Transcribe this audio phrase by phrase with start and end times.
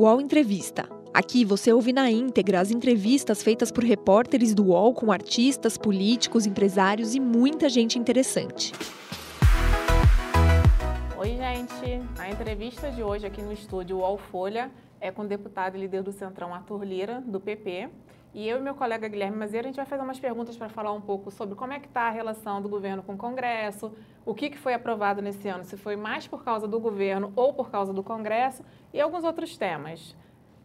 [0.00, 0.88] UOL Entrevista.
[1.12, 6.46] Aqui você ouve na íntegra as entrevistas feitas por repórteres do UOL com artistas, políticos,
[6.46, 8.72] empresários e muita gente interessante.
[11.18, 12.00] Oi, gente.
[12.18, 14.70] A entrevista de hoje aqui no estúdio UOL Folha
[15.02, 17.90] é com o deputado e líder do Centrão, Arthur Lira, do PP.
[18.32, 20.92] E eu e meu colega Guilherme Mazeira, a gente vai fazer umas perguntas para falar
[20.92, 23.92] um pouco sobre como é que está a relação do governo com o Congresso,
[24.24, 27.52] o que, que foi aprovado nesse ano, se foi mais por causa do governo ou
[27.52, 30.16] por causa do Congresso, e alguns outros temas.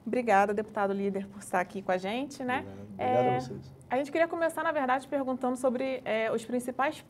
[0.06, 2.44] Obrigada, deputado líder, por estar aqui com a gente.
[2.44, 2.60] Né?
[2.60, 3.74] Obrigado, Obrigado é, a vocês.
[3.90, 7.04] A gente queria começar, na verdade, perguntando sobre é, os principais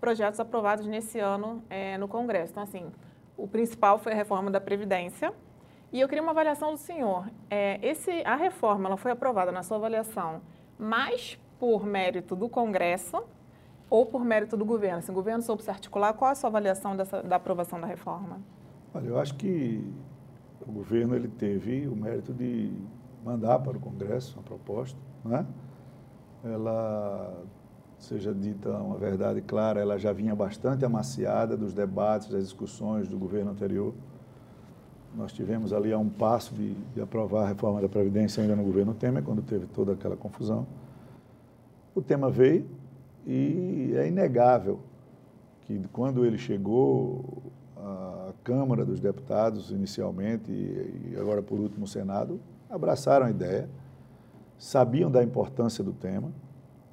[0.00, 2.52] projetos aprovados nesse ano é, no Congresso.
[2.52, 2.90] Então, assim,
[3.36, 5.34] o principal foi a reforma da Previdência,
[5.92, 7.30] e eu queria uma avaliação do senhor.
[7.50, 10.40] É, esse, a reforma ela foi aprovada, na sua avaliação,
[10.78, 13.22] mais por mérito do Congresso
[13.90, 15.00] ou por mérito do governo?
[15.02, 18.40] Se o governo soube se articular, qual a sua avaliação dessa, da aprovação da reforma?
[18.94, 19.84] Olha, eu acho que
[20.66, 22.72] o governo ele teve o mérito de
[23.24, 25.46] mandar para o Congresso uma proposta, né?
[26.44, 27.42] Ela,
[27.98, 33.18] seja dita uma verdade clara, ela já vinha bastante amaciada dos debates, das discussões do
[33.18, 33.94] governo anterior.
[35.18, 38.62] Nós tivemos ali a um passo de, de aprovar a reforma da Previdência ainda no
[38.62, 40.64] governo Temer, quando teve toda aquela confusão.
[41.92, 42.64] O tema veio
[43.26, 44.78] e é inegável
[45.62, 47.42] que quando ele chegou
[47.76, 52.38] à Câmara dos Deputados, inicialmente, e agora por último o Senado,
[52.70, 53.68] abraçaram a ideia,
[54.56, 56.30] sabiam da importância do tema,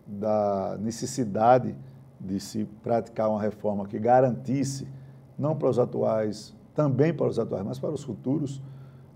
[0.08, 1.76] da necessidade
[2.20, 4.88] de se praticar uma reforma que garantisse,
[5.38, 8.62] não para os atuais também para os atuais, mas para os futuros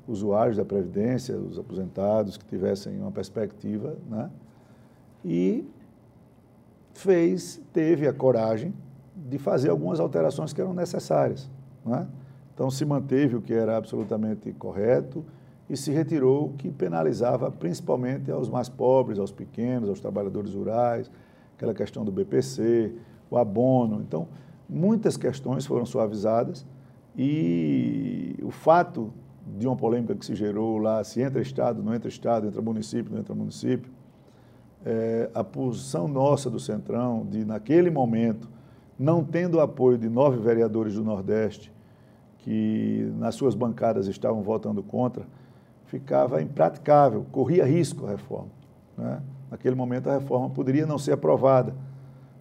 [0.07, 4.31] usuários da Previdência, os aposentados que tivessem uma perspectiva, né?
[5.23, 5.67] E
[6.93, 8.73] fez, teve a coragem
[9.15, 11.49] de fazer algumas alterações que eram necessárias,
[11.85, 12.07] né?
[12.55, 15.23] Então se manteve o que era absolutamente correto
[15.69, 21.11] e se retirou o que penalizava principalmente aos mais pobres, aos pequenos, aos trabalhadores rurais,
[21.55, 22.93] aquela questão do BPC,
[23.29, 24.01] o abono.
[24.01, 24.27] Então,
[24.67, 26.65] muitas questões foram suavizadas
[27.21, 29.11] e o fato
[29.57, 33.11] de uma polêmica que se gerou lá, se entra Estado, não entra Estado, entra município,
[33.11, 33.91] não entra município,
[34.85, 38.47] é, a posição nossa do Centrão, de naquele momento,
[38.97, 41.73] não tendo o apoio de nove vereadores do Nordeste,
[42.37, 45.25] que nas suas bancadas estavam votando contra,
[45.87, 48.51] ficava impraticável, corria risco a reforma.
[48.97, 49.21] Né?
[49.51, 51.75] Naquele momento, a reforma poderia não ser aprovada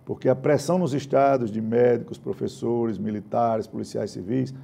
[0.08, 4.54] porque a pressão nos estados de médicos, professores, militares, policiais civis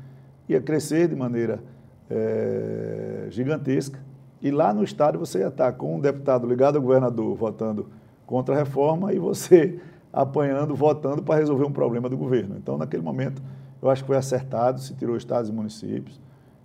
[0.48, 1.62] ia crescer de maneira
[2.08, 4.00] é, gigantesca.
[4.40, 7.90] E lá no estado você ia estar com um deputado ligado ao governador votando
[8.24, 9.78] contra a reforma e você
[10.10, 12.56] apanhando, votando para resolver um problema do governo.
[12.56, 13.42] Então, naquele momento,
[13.82, 16.18] eu acho que foi acertado, se tirou estados e municípios,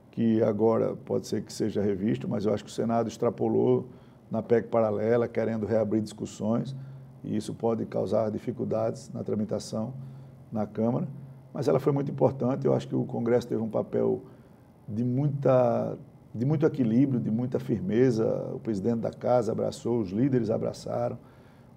[0.09, 3.89] que agora pode ser que seja revisto, mas eu acho que o Senado extrapolou
[4.31, 6.73] na PEC paralela, querendo reabrir discussões
[7.23, 9.93] e isso pode causar dificuldades na tramitação
[10.51, 11.07] na Câmara,
[11.53, 12.65] mas ela foi muito importante.
[12.65, 14.21] Eu acho que o Congresso teve um papel
[14.87, 15.97] de, muita,
[16.33, 18.25] de muito equilíbrio, de muita firmeza.
[18.53, 21.17] O presidente da Casa abraçou, os líderes abraçaram.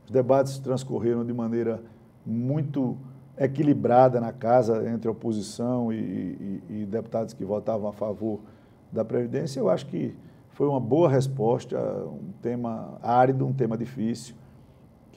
[0.05, 1.83] Os debates transcorreram de maneira
[2.25, 2.97] muito
[3.37, 8.41] equilibrada na Casa entre oposição e, e, e deputados que votavam a favor
[8.91, 9.59] da Previdência.
[9.59, 10.15] Eu acho que
[10.51, 14.35] foi uma boa resposta, um tema árido, um tema difícil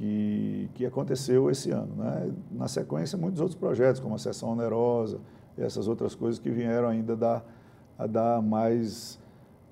[0.05, 1.95] que, que aconteceu esse ano.
[1.95, 2.31] Né?
[2.51, 5.19] Na sequência, muitos outros projetos, como a sessão onerosa
[5.57, 7.45] e essas outras coisas que vieram ainda dar,
[7.97, 9.19] a dar mais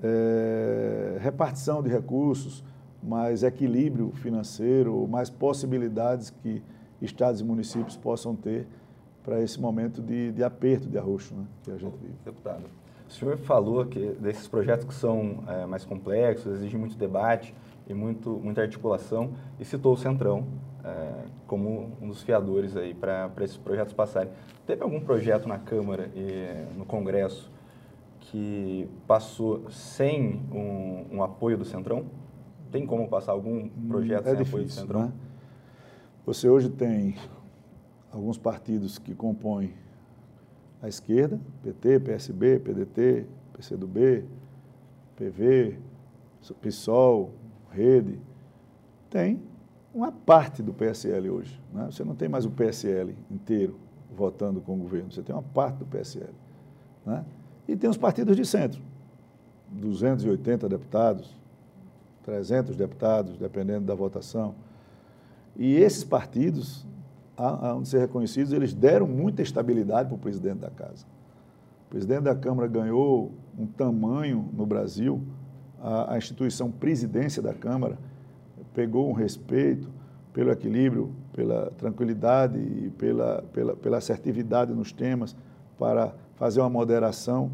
[0.01, 2.63] é, repartição de recursos,
[3.01, 6.63] mais equilíbrio financeiro, mais possibilidades que
[7.01, 8.65] estados e municípios possam ter
[9.23, 12.15] para esse momento de, de aperto, de arroxo né, que a gente vive.
[12.25, 12.63] Deputado,
[13.07, 17.53] o senhor falou que desses projetos que são é, mais complexos, exigem muito debate,
[17.87, 20.45] e muito, muita articulação e citou o Centrão
[20.83, 24.31] é, como um dos fiadores aí para esses projetos passarem.
[24.65, 27.51] Teve algum projeto na Câmara e no Congresso
[28.19, 32.05] que passou sem um, um apoio do Centrão?
[32.71, 35.01] Tem como passar algum projeto é sem difícil, apoio do Centrão?
[35.03, 35.13] Né?
[36.25, 37.15] Você hoje tem
[38.11, 39.73] alguns partidos que compõem
[40.81, 44.25] a esquerda, PT, PSB, PDT, PCdoB,
[45.15, 45.79] PV,
[46.61, 47.31] PSOL,
[47.73, 48.19] rede,
[49.09, 49.41] tem
[49.93, 51.59] uma parte do PSL hoje.
[51.73, 51.87] Né?
[51.91, 53.77] Você não tem mais o PSL inteiro
[54.15, 56.33] votando com o governo, você tem uma parte do PSL.
[57.05, 57.25] Né?
[57.67, 58.81] E tem os partidos de centro,
[59.71, 61.35] 280 deputados,
[62.23, 64.55] 300 deputados, dependendo da votação.
[65.55, 66.85] E esses partidos,
[67.37, 71.05] há de ser reconhecidos, eles deram muita estabilidade para o presidente da casa.
[71.89, 75.21] presidente da Câmara ganhou um tamanho no Brasil,
[75.83, 77.97] a, a instituição presidência da Câmara
[78.73, 79.89] pegou um respeito
[80.31, 85.35] pelo equilíbrio, pela tranquilidade e pela, pela, pela assertividade nos temas
[85.77, 87.51] para fazer uma moderação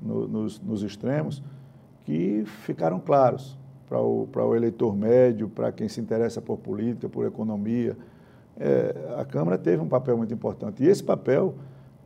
[0.00, 1.42] no, nos, nos extremos,
[2.04, 3.58] que ficaram claros
[3.88, 7.96] para o, para o eleitor médio, para quem se interessa por política, por economia.
[8.58, 10.82] É, a Câmara teve um papel muito importante.
[10.82, 11.54] E esse papel,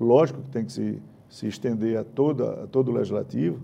[0.01, 3.61] lógico que tem que se, se estender a, toda, a todo o legislativo,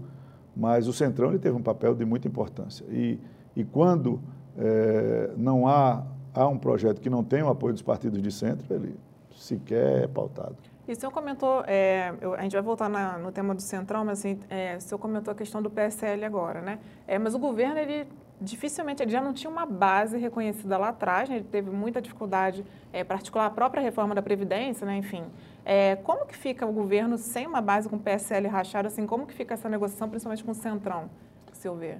[0.56, 2.84] mas o Centrão ele teve um papel de muita importância.
[2.90, 3.18] E,
[3.56, 4.20] e quando
[4.56, 6.04] é, não há,
[6.34, 8.96] há um projeto que não tem o apoio dos partidos de centro, ele
[9.34, 10.56] sequer é pautado.
[10.86, 14.04] E o senhor comentou, é, eu, a gente vai voltar na, no tema do Centrão,
[14.04, 16.80] mas assim, é, o senhor comentou a questão do PSL agora, né?
[17.06, 18.06] É, mas o governo, ele
[18.42, 21.36] dificilmente, ele já não tinha uma base reconhecida lá atrás, né?
[21.36, 24.96] ele teve muita dificuldade é, para articular a própria reforma da Previdência, né?
[24.96, 25.24] enfim.
[25.64, 29.26] É, como que fica o governo sem uma base com o PSL rachado, assim, como
[29.26, 31.08] que fica essa negociação, principalmente com o Centrão,
[31.52, 31.98] o senhor vê?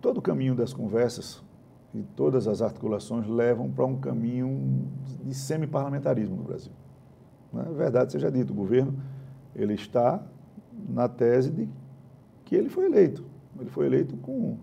[0.00, 1.42] Todo o caminho das conversas
[1.94, 4.86] e todas as articulações levam para um caminho
[5.24, 6.72] de semi-parlamentarismo no Brasil.
[7.52, 8.94] Na é verdade seja dito, o governo
[9.54, 10.22] ele está
[10.88, 11.68] na tese de
[12.44, 13.24] que ele foi eleito.
[13.58, 14.56] Ele foi eleito com,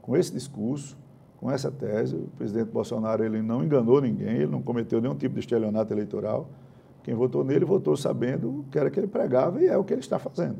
[0.00, 0.96] com esse discurso,
[1.38, 2.16] com essa tese.
[2.16, 6.48] O presidente Bolsonaro ele não enganou ninguém, ele não cometeu nenhum tipo de estelionato eleitoral.
[7.02, 9.92] Quem votou nele votou sabendo o que era que ele pregava e é o que
[9.92, 10.58] ele está fazendo.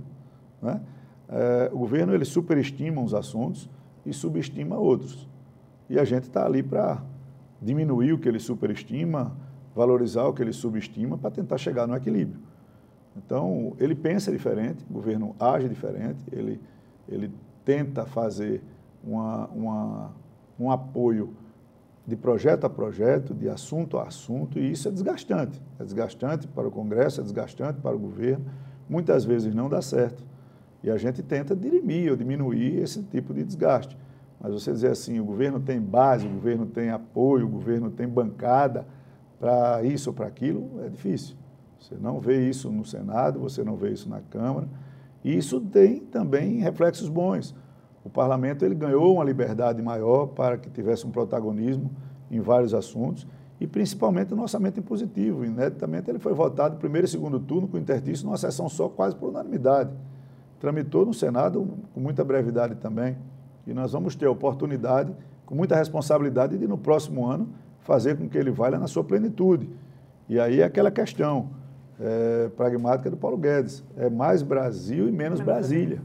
[0.61, 0.81] Né?
[1.29, 3.69] É, o governo ele superestima uns assuntos
[4.05, 5.29] e subestima outros.
[5.89, 7.03] E a gente está ali para
[7.61, 9.37] diminuir o que ele superestima,
[9.75, 12.41] valorizar o que ele subestima para tentar chegar no equilíbrio.
[13.17, 16.61] Então, ele pensa diferente, o governo age diferente, ele,
[17.09, 17.31] ele
[17.65, 18.63] tenta fazer
[19.05, 20.11] uma, uma,
[20.59, 21.35] um apoio
[22.07, 25.61] de projeto a projeto, de assunto a assunto, e isso é desgastante.
[25.79, 28.45] É desgastante para o Congresso, é desgastante para o governo,
[28.89, 30.25] muitas vezes não dá certo.
[30.83, 33.97] E a gente tenta dirimir ou diminuir esse tipo de desgaste.
[34.41, 38.09] Mas você dizer assim, o governo tem base, o governo tem apoio, o governo tem
[38.09, 38.85] bancada,
[39.39, 41.37] para isso ou para aquilo, é difícil.
[41.79, 44.69] Você não vê isso no Senado, você não vê isso na Câmara.
[45.25, 47.55] E isso tem também reflexos bons.
[48.05, 51.91] O parlamento ele ganhou uma liberdade maior para que tivesse um protagonismo
[52.31, 53.27] em vários assuntos
[53.61, 55.45] e principalmente no orçamento impositivo.
[55.45, 59.29] Ineditamente ele foi votado primeiro e segundo turno com interstício numa sessão só, quase por
[59.29, 59.91] unanimidade.
[60.59, 63.17] Tramitou no Senado com muita brevidade também.
[63.67, 65.13] E nós vamos ter a oportunidade,
[65.47, 67.49] com muita responsabilidade, de no próximo ano
[67.83, 69.69] fazer com que ele valha na sua plenitude.
[70.29, 71.51] E aí é aquela questão
[72.01, 76.01] é, pragmática do Paulo Guedes, é mais Brasil e menos Brasília,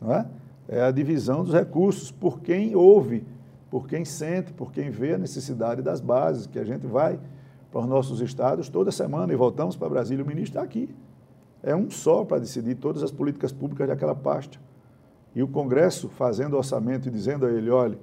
[0.00, 0.26] não é?
[0.72, 3.24] É a divisão dos recursos por quem ouve,
[3.68, 7.18] por quem sente, por quem vê a necessidade das bases, que a gente vai
[7.72, 10.88] para os nossos estados toda semana e voltamos para Brasília, o ministro está aqui.
[11.60, 14.60] É um só para decidir todas as políticas públicas daquela pasta.
[15.34, 17.98] E o Congresso fazendo orçamento e dizendo a ele, olha,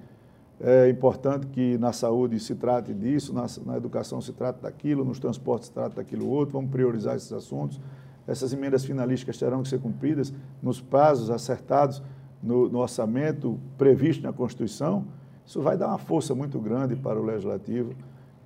[0.59, 5.19] é importante que na saúde se trate disso, na, na, educação se trate daquilo, nos
[5.19, 7.79] transportes se trate daquilo outro, vamos priorizar esses assuntos.
[8.27, 12.03] Essas emendas finalísticas terão que ser cumpridas nos prazos acertados
[12.47, 15.05] no, no orçamento previsto na Constituição.
[15.45, 17.94] Isso vai dar uma força muito grande para o Legislativo,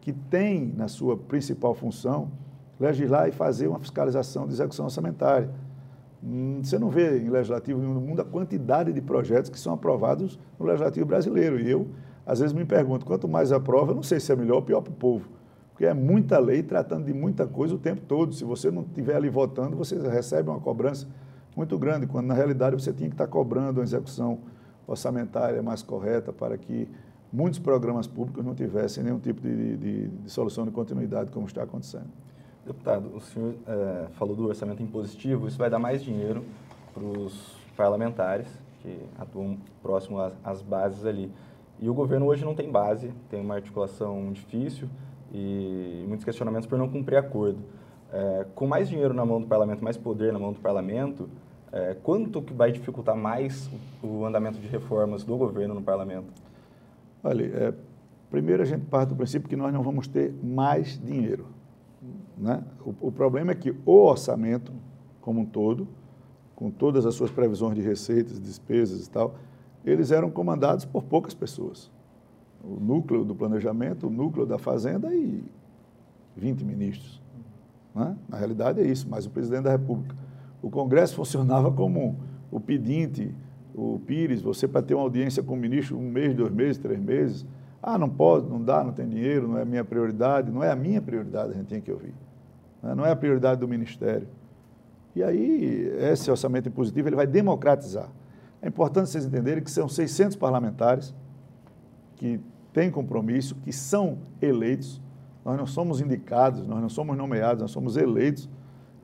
[0.02, 2.30] que tem na sua principal função
[2.80, 5.50] legislar e fazer uma fiscalização de execução orçamentária.
[6.24, 9.74] Hum, você não vê em legislativo nenhum no mundo a quantidade de projetos que são
[9.74, 11.60] aprovados no legislativo brasileiro.
[11.60, 11.88] E eu,
[12.26, 14.82] às vezes, me pergunto, quanto mais aprova, eu não sei se é melhor ou pior
[14.82, 15.30] para o povo.
[15.72, 18.34] Porque é muita lei tratando de muita coisa o tempo todo.
[18.34, 21.08] Se você não estiver ali votando, você recebe uma cobrança
[21.56, 24.40] muito grande, quando na realidade você tinha que estar cobrando uma execução
[24.88, 26.88] orçamentária mais correta para que
[27.32, 31.64] muitos programas públicos não tivessem nenhum tipo de, de, de solução de continuidade como está
[31.64, 32.10] acontecendo.
[32.66, 36.44] Deputado, o senhor é, falou do orçamento impositivo, isso vai dar mais dinheiro
[36.94, 38.48] para os parlamentares
[38.82, 41.32] que atuam próximo às, às, bases ali.
[41.80, 44.88] E o governo hoje não tem base, tem uma articulação difícil
[45.34, 47.60] e muitos questionamentos por não cumprir acordo.
[48.12, 51.30] É, com mais dinheiro na mão do parlamento, mais poder na mão do parlamento,
[51.72, 53.70] é, quanto que vai dificultar mais
[54.04, 56.28] o, andamento de reformas do governo no parlamento?
[57.24, 57.74] Olha, é,
[58.30, 61.46] primeiro a gente parte do princípio que nós não vamos ter mais dinheiro
[62.42, 62.64] né?
[62.84, 64.74] O, o, problema é que o orçamento,
[65.22, 65.88] como um todo,
[66.56, 69.36] com todas as suas previsões de receitas, despesas e tal,
[69.86, 71.92] eles eram comandados por poucas pessoas.
[72.64, 75.44] O núcleo do planejamento, o núcleo da fazenda e
[76.36, 77.21] 20 ministros.
[77.96, 78.16] Né?
[78.30, 80.16] Na realidade é isso, mas o presidente da República.
[80.62, 82.18] O Congresso funcionava como
[82.50, 83.34] o pedinte,
[83.74, 87.00] o Pires, você para ter uma audiência com o ministro um mês, dois meses, três
[87.00, 87.46] meses.
[87.82, 90.52] Ah, não pode, não dá, não tem dinheiro, não é a minha prioridade.
[90.52, 92.14] Não é a minha prioridade, a gente tem que ouvir.
[92.84, 92.94] Né?
[92.94, 94.28] Não é a prioridade do Ministério.
[95.16, 98.10] E aí, esse orçamento impositivo ele vai democratizar.
[98.62, 101.14] É importante vocês entenderem que são 600 parlamentares
[102.16, 102.40] que
[102.72, 105.02] têm compromisso, que são eleitos.
[105.44, 108.50] Nós não somos indicados, nós não somos nomeados, nós somos eleitos.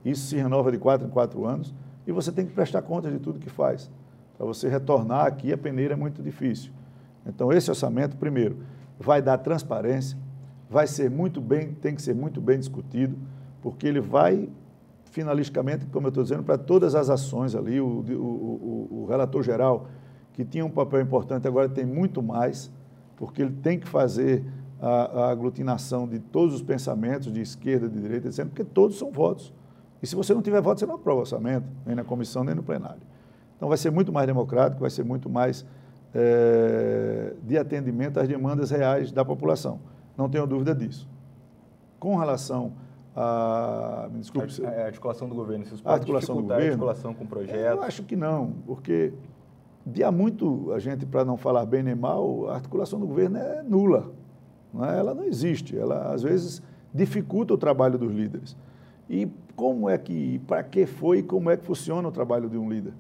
[0.05, 1.73] Isso se renova de quatro em quatro anos.
[2.05, 3.89] E você tem que prestar conta de tudo que faz.
[4.37, 6.71] Para você retornar aqui, a peneira é muito difícil.
[7.25, 8.57] Então, esse orçamento, primeiro,
[8.99, 10.17] vai dar transparência,
[10.69, 13.17] vai ser muito bem, tem que ser muito bem discutido,
[13.61, 14.47] porque ele vai,
[15.05, 19.43] finalisticamente, como eu estou dizendo, para todas as ações ali, o, o, o, o relator
[19.43, 19.87] geral,
[20.33, 22.71] que tinha um papel importante, agora tem muito mais,
[23.15, 24.45] porque ele tem que fazer
[24.81, 29.11] a, a aglutinação de todos os pensamentos, de esquerda, de direita, etc., porque todos são
[29.11, 29.53] votos.
[30.01, 32.53] E se você não tiver voto, você não aprova o orçamento, nem na comissão, nem
[32.53, 33.01] no plenário.
[33.55, 35.65] Então vai ser muito mais democrático, vai ser muito mais
[36.13, 39.79] é, de atendimento às demandas reais da população.
[40.15, 41.07] Não tenho dúvida disso.
[41.99, 42.73] Com relação
[43.15, 44.07] a.
[44.11, 44.63] Me desculpe.
[44.63, 47.61] A, a articulação do governo, vocês podem articulação do governo, a articulação com projetos?
[47.61, 49.11] Eu acho que não, porque
[49.85, 53.37] de há muito a gente, para não falar bem nem mal, a articulação do governo
[53.37, 54.11] é nula.
[54.75, 54.99] É?
[54.99, 55.77] Ela não existe.
[55.77, 56.61] Ela, às vezes,
[56.93, 58.55] dificulta o trabalho dos líderes.
[59.09, 62.57] E como é que, para que foi e como é que funciona o trabalho de
[62.57, 62.93] um líder?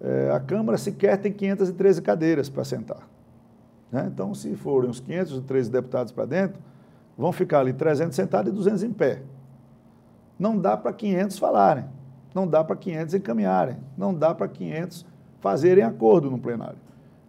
[0.00, 3.08] É, a Câmara sequer tem 513 cadeiras para sentar.
[3.90, 4.10] Né?
[4.12, 6.60] Então, se forem os 513 deputados para dentro,
[7.16, 9.22] vão ficar ali 300 sentados e 200 em pé.
[10.38, 11.84] Não dá para 500 falarem,
[12.34, 15.06] não dá para 500 encaminharem, não dá para 500
[15.40, 16.78] fazerem acordo no plenário.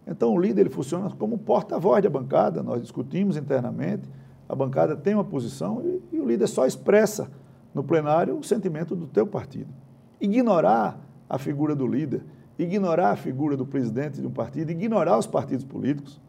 [0.06, 4.08] Então, o líder ele funciona como porta-voz da bancada, nós discutimos internamente,
[4.48, 7.30] a bancada tem uma posição e, e o líder só expressa
[7.72, 9.72] no plenário o sentimento do teu partido.
[10.20, 12.22] Ignorar a figura do líder
[12.58, 16.20] ignorar a figura do presidente de um partido, ignorar os partidos políticos,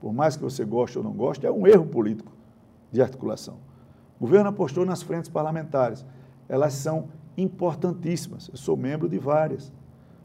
[0.00, 2.32] por mais que você goste ou não goste, é um erro político
[2.92, 3.56] de articulação.
[4.18, 6.04] O governo apostou nas frentes parlamentares.
[6.48, 8.48] Elas são importantíssimas.
[8.48, 9.72] Eu sou membro de várias,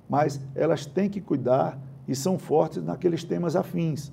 [0.09, 4.11] mas elas têm que cuidar e são fortes naqueles temas afins.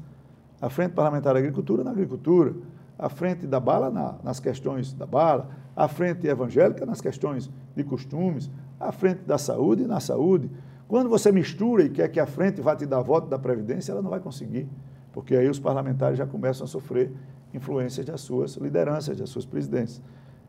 [0.61, 2.55] A Frente Parlamentar da Agricultura na agricultura,
[2.99, 7.83] a Frente da Bala na, nas questões da bala, a Frente Evangélica nas questões de
[7.83, 10.51] costumes, a Frente da Saúde na saúde,
[10.93, 14.03] quando você mistura e quer que a frente vá te dar voto da Previdência, ela
[14.03, 14.69] não vai conseguir,
[15.11, 17.11] porque aí os parlamentares já começam a sofrer
[17.55, 20.03] influências das suas lideranças, das suas presidências.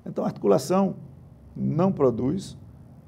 [0.06, 0.98] Então, a articulação
[1.56, 2.58] não produz.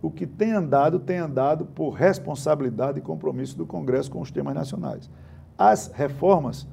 [0.02, 4.54] O que tem andado, tem andado por responsabilidade e compromisso do Congresso com os temas
[4.54, 5.10] nacionais.
[5.58, 6.68] As reformas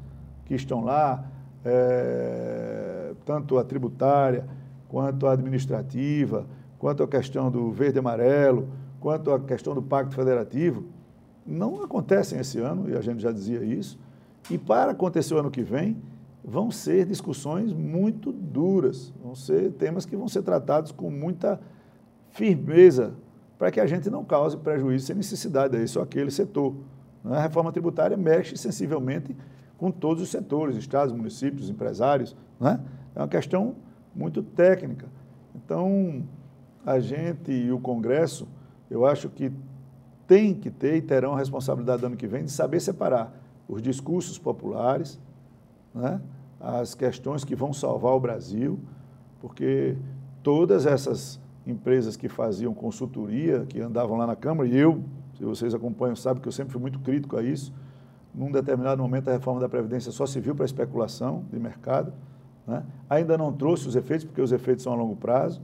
[0.45, 1.25] que estão lá,
[1.65, 4.47] é, tanto a tributária,
[4.89, 6.47] quanto a administrativa,
[6.79, 8.69] quanto a questão do verde e amarelo,
[9.01, 10.85] quanto à questão do Pacto Federativo,
[11.47, 13.99] não acontecem esse ano, e a gente já dizia isso,
[14.51, 15.97] e para acontecer o ano que vem,
[16.45, 21.61] vão ser discussões muito duras, vão ser temas que vão ser tratados com muita
[22.33, 23.15] firmeza,
[23.59, 26.75] para que a gente não cause prejuízo sem necessidade a esse ou aquele setor.
[27.23, 27.37] Né?
[27.37, 29.37] A reforma tributária mexe sensivelmente
[29.79, 32.37] com todos os setores, estados, municípios, empresários.
[32.59, 32.81] Né?
[33.15, 33.77] É uma questão
[34.15, 35.07] muito técnica.
[35.55, 36.25] Então,
[36.85, 38.49] a gente e o Congresso
[38.91, 39.53] eu acho que
[40.27, 43.33] tem que ter e terão a responsabilidade do ano que vem de saber separar
[43.69, 45.19] os discursos populares,
[45.95, 46.21] né,
[46.61, 48.79] as questões que vão salvar o Brasil,
[49.41, 49.97] porque
[50.43, 55.03] todas essas empresas que faziam consultoria, que andavam lá na Câmara, e eu,
[55.37, 57.73] se vocês acompanham, sabem que eu sempre fui muito crítico a isso,
[58.35, 62.13] num determinado momento a reforma da Previdência só se viu para especulação de mercado,
[62.67, 62.83] né?
[63.09, 65.61] ainda não trouxe os efeitos, porque os efeitos são a longo prazo,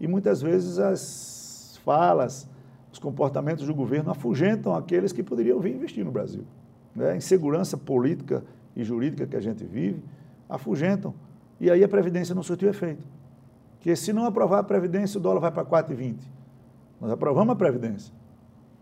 [0.00, 2.48] e muitas vezes as falas,
[2.92, 6.44] os comportamentos do governo afugentam aqueles que poderiam vir investir no Brasil.
[6.94, 7.10] Né?
[7.10, 8.44] A insegurança política
[8.76, 10.02] e jurídica que a gente vive
[10.48, 11.14] afugentam.
[11.60, 13.06] E aí a Previdência não surtiu efeito.
[13.82, 16.18] Porque se não aprovar a Previdência, o dólar vai para 4,20.
[17.00, 18.14] Nós aprovamos a Previdência.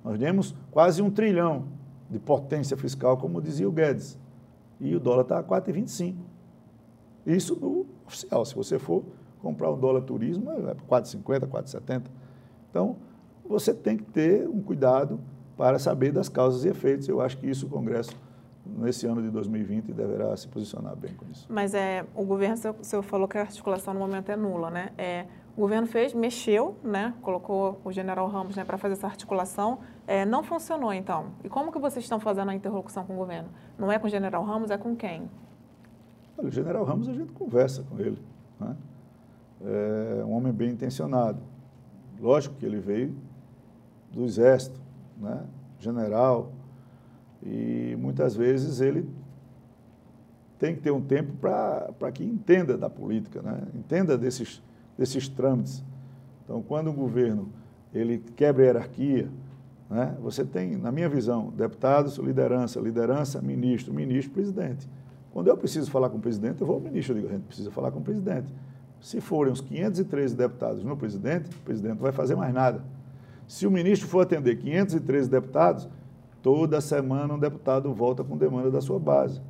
[0.04, 1.64] Nós demos quase um trilhão
[2.10, 4.18] de potência fiscal, como dizia o Guedes.
[4.78, 6.16] E o dólar está a 4,25.
[7.24, 8.44] Isso no oficial.
[8.44, 9.02] Se você for
[9.40, 12.02] comprar um dólar turismo, para 4,50, 4,70.
[12.68, 12.96] Então,
[13.48, 15.18] você tem que ter um cuidado
[15.56, 17.08] para saber das causas e efeitos.
[17.08, 18.14] Eu acho que isso o Congresso,
[18.64, 21.46] nesse ano de 2020, deverá se posicionar bem com isso.
[21.48, 24.90] Mas é, o governo, o senhor falou que a articulação no momento é nula, né?
[24.96, 25.26] É,
[25.56, 27.12] o governo fez, mexeu, né?
[27.22, 31.32] colocou o general Ramos né, para fazer essa articulação, é, não funcionou então.
[31.44, 33.48] E como que vocês estão fazendo a interlocução com o governo?
[33.78, 35.28] Não é com o general Ramos, é com quem?
[36.38, 38.18] Olha, o general Ramos a gente conversa com ele.
[38.58, 38.76] Né?
[39.62, 41.40] É um homem bem intencionado.
[42.18, 43.14] Lógico que ele veio
[44.12, 44.80] do Exército,
[45.18, 45.44] né?
[45.78, 46.52] general,
[47.42, 49.08] e muitas vezes ele
[50.58, 53.62] tem que ter um tempo para que entenda da política, né?
[53.74, 54.62] entenda desses,
[54.96, 55.82] desses trâmites.
[56.44, 57.48] Então, quando o governo
[57.94, 59.28] ele quebra a hierarquia.
[59.88, 60.16] Né?
[60.22, 64.88] Você tem, na minha visão, deputados, liderança, liderança, ministro, ministro, presidente.
[65.32, 67.46] Quando eu preciso falar com o presidente, eu vou ao ministro, eu digo, a gente
[67.46, 68.52] precisa falar com o presidente.
[69.00, 72.82] Se forem os 513 deputados no presidente, o presidente não vai fazer mais nada.
[73.46, 75.88] Se o ministro for atender 513 deputados,
[76.42, 79.40] toda semana um deputado volta com demanda da sua base.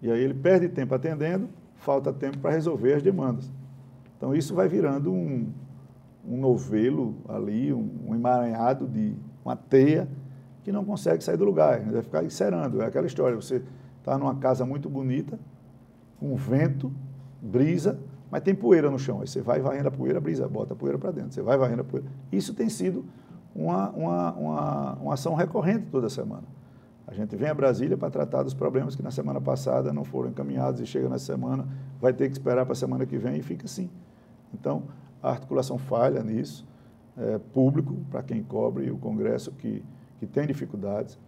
[0.00, 3.50] E aí ele perde tempo atendendo, falta tempo para resolver as demandas.
[4.16, 5.52] Então isso vai virando um,
[6.26, 10.08] um novelo ali, um, um emaranhado de uma teia
[10.62, 12.80] que não consegue sair do lugar, vai ficar encerando.
[12.82, 13.62] É aquela história, você
[13.98, 15.38] está numa casa muito bonita,
[16.18, 16.92] com vento,
[17.40, 17.98] brisa,
[18.30, 19.20] mas tem poeira no chão.
[19.20, 21.32] Aí você vai varrendo a poeira, brisa, bota a poeira para dentro.
[21.32, 22.08] Você vai varrendo a poeira.
[22.30, 23.04] Isso tem sido
[23.54, 26.44] uma, uma, uma, uma ação recorrente toda semana.
[27.06, 30.30] A gente vem a Brasília para tratar dos problemas que na semana passada não foram
[30.30, 31.66] encaminhados e chega na semana,
[32.00, 33.90] vai ter que esperar para a semana que vem e fica assim.
[34.54, 34.84] Então,
[35.22, 36.66] a articulação falha nisso,
[37.16, 39.84] é, público, para quem cobre, o Congresso que,
[40.18, 41.18] que tem dificuldades.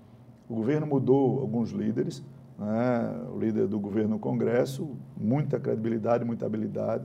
[0.49, 2.25] O governo mudou alguns líderes,
[2.59, 3.23] né?
[3.31, 7.04] o líder do governo no Congresso, muita credibilidade, muita habilidade,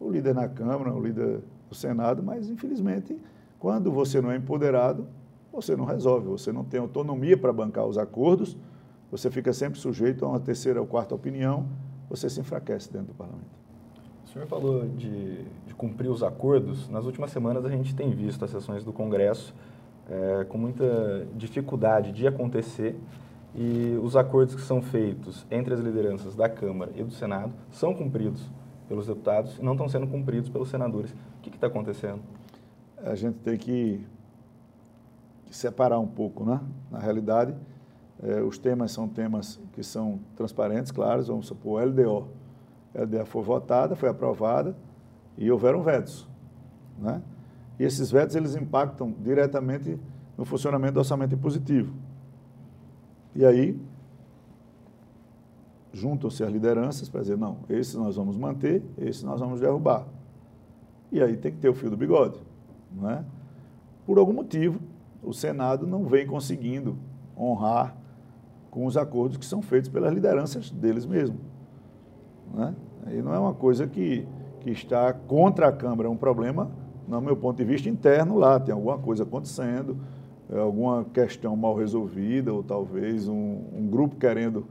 [0.00, 3.16] o líder na Câmara, o líder do Senado, mas infelizmente,
[3.58, 5.06] quando você não é empoderado,
[5.52, 8.56] você não resolve, você não tem autonomia para bancar os acordos,
[9.10, 11.66] você fica sempre sujeito a uma terceira ou quarta opinião,
[12.08, 13.58] você se enfraquece dentro do parlamento.
[14.24, 16.88] O senhor falou de, de, cumprir os acordos.
[16.90, 19.54] Nas últimas semanas a gente tem visto as sessões do Congresso
[20.08, 22.94] é, com muita dificuldade de acontecer
[23.54, 27.94] e os acordos que são feitos entre as lideranças da Câmara e do Senado são
[27.94, 28.42] cumpridos
[28.86, 31.10] pelos deputados e não estão sendo cumpridos pelos senadores.
[31.10, 32.20] O que está acontecendo?
[33.04, 34.04] A gente tem que,
[35.50, 36.60] separar um pouco, né?
[36.90, 37.54] Na realidade,
[38.22, 41.28] é, os temas são temas que são transparentes, claros.
[41.28, 42.28] Vamos supor, LDO
[42.94, 44.76] a LDA foi votada, foi aprovada
[45.36, 46.28] e houveram vetos.
[46.98, 47.22] Né?
[47.78, 49.98] E esses vetos eles impactam diretamente
[50.36, 51.94] no funcionamento do orçamento impositivo.
[53.34, 53.80] E aí,
[55.92, 60.06] juntam-se as lideranças para dizer, não, esse nós vamos manter, esse nós vamos derrubar.
[61.12, 62.40] E aí tem que ter o fio do bigode.
[62.92, 63.24] Não é?
[64.06, 64.80] Por algum motivo,
[65.22, 66.96] o Senado não vem conseguindo
[67.36, 67.96] honrar
[68.70, 71.40] com os acordos que são feitos pelas lideranças deles mesmos.
[72.54, 72.74] Né?
[73.10, 74.26] E não é uma coisa que,
[74.60, 76.70] que está contra a Câmara, é um problema,
[77.06, 78.60] no meu ponto de vista, interno lá.
[78.60, 79.96] Tem alguma coisa acontecendo,
[80.50, 84.66] é alguma questão mal resolvida, ou talvez um, um grupo querendo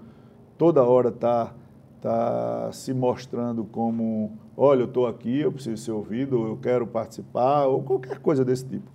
[0.58, 1.56] toda hora estar
[2.02, 6.88] tá, tá se mostrando como: olha, eu estou aqui, eu preciso ser ouvido, eu quero
[6.88, 8.92] participar, ou qualquer coisa desse tipo.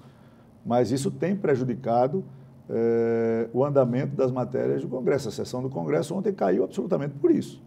[0.66, 2.24] Mas isso tem prejudicado
[2.68, 5.28] é, o andamento das matérias do Congresso.
[5.28, 7.62] A sessão do Congresso ontem caiu absolutamente por isso.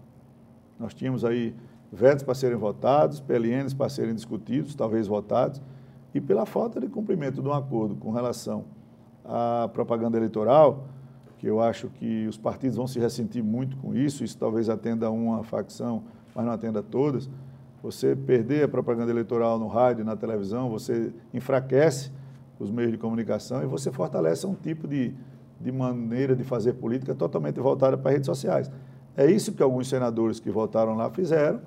[0.77, 1.55] Nós tínhamos aí
[1.91, 5.62] vetos para serem votados, PLNs para serem discutidos, talvez votados,
[6.13, 8.65] e pela falta de cumprimento de um acordo com relação
[9.23, 10.86] à propaganda eleitoral,
[11.38, 15.08] que eu acho que os partidos vão se ressentir muito com isso, isso talvez atenda
[15.08, 16.03] a uma facção,
[16.34, 17.29] mas não atenda a todas.
[17.86, 22.12] Você perder a propaganda eleitoral no rádio, na televisão, você enfraquece
[22.58, 25.13] os meios de comunicação e você fortalece um tipo de,
[25.62, 28.71] de maneira de fazer política totalmente voltada para redes sociais.
[29.15, 31.62] É isso que alguns senadores que votaram lá fizeram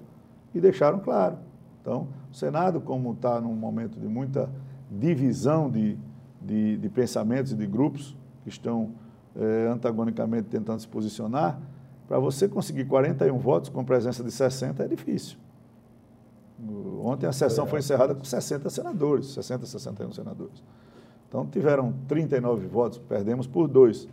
[0.52, 1.38] e deixaram claro.
[1.80, 4.50] Então, o Senado, como está num momento de muita
[4.90, 5.96] divisão de,
[6.42, 8.90] de, de pensamentos e de grupos que estão
[9.36, 11.60] é, antagonicamente tentando se posicionar,
[12.08, 15.38] para você conseguir 41 votos com presença de 60 é difícil.
[17.02, 20.62] Ontem a sessão foi encerrada com 60 senadores, 60, 61 senadores.
[21.28, 24.08] Então tiveram 39 votos, perdemos por dois.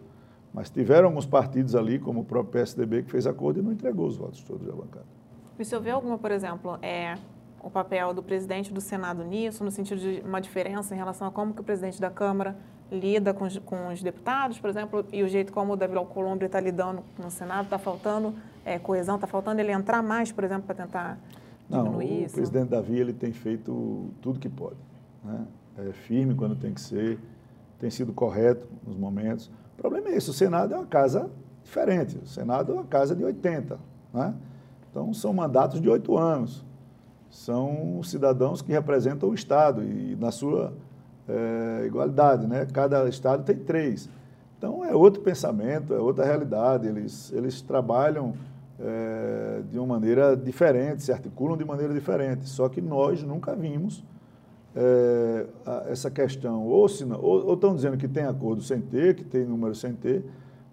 [0.54, 4.08] Mas tiveram alguns partidos ali, como o próprio PSDB, que fez acordo e não entregou
[4.08, 5.06] os votos todos da bancada.
[5.60, 7.18] E se houver alguma, por exemplo, é,
[7.62, 11.32] o papel do presidente do Senado nisso, no sentido de uma diferença em relação a
[11.32, 12.56] como que o presidente da Câmara
[12.92, 16.46] lida com os, com os deputados, por exemplo, e o jeito como o Davi Alcolumbre
[16.46, 20.64] está lidando no Senado, está faltando é, coesão, está faltando ele entrar mais, por exemplo,
[20.64, 21.18] para tentar
[21.70, 22.36] Não, o isso?
[22.36, 24.78] Presidente Davi ele tem feito tudo que pode.
[25.24, 25.46] Né?
[25.78, 27.20] É firme quando tem que ser,
[27.80, 29.52] tem sido correto nos momentos.
[29.74, 31.30] O problema é esse, o Senado é uma casa
[31.64, 33.78] diferente, o Senado é uma casa de 80,
[34.14, 34.34] né?
[34.90, 36.64] Então, são mandatos de oito anos,
[37.30, 40.74] são cidadãos que representam o Estado e na sua
[41.28, 42.66] é, igualdade, né?
[42.72, 44.10] Cada Estado tem três.
[44.58, 48.36] Então, é outro pensamento, é outra realidade, eles, eles trabalham
[48.80, 54.04] é, de uma maneira diferente, se articulam de maneira diferente, só que nós nunca vimos
[54.76, 55.46] é,
[55.88, 56.88] essa questão, ou,
[57.22, 60.26] ou, ou estão dizendo que tem acordo sem ter, que tem número sem ter,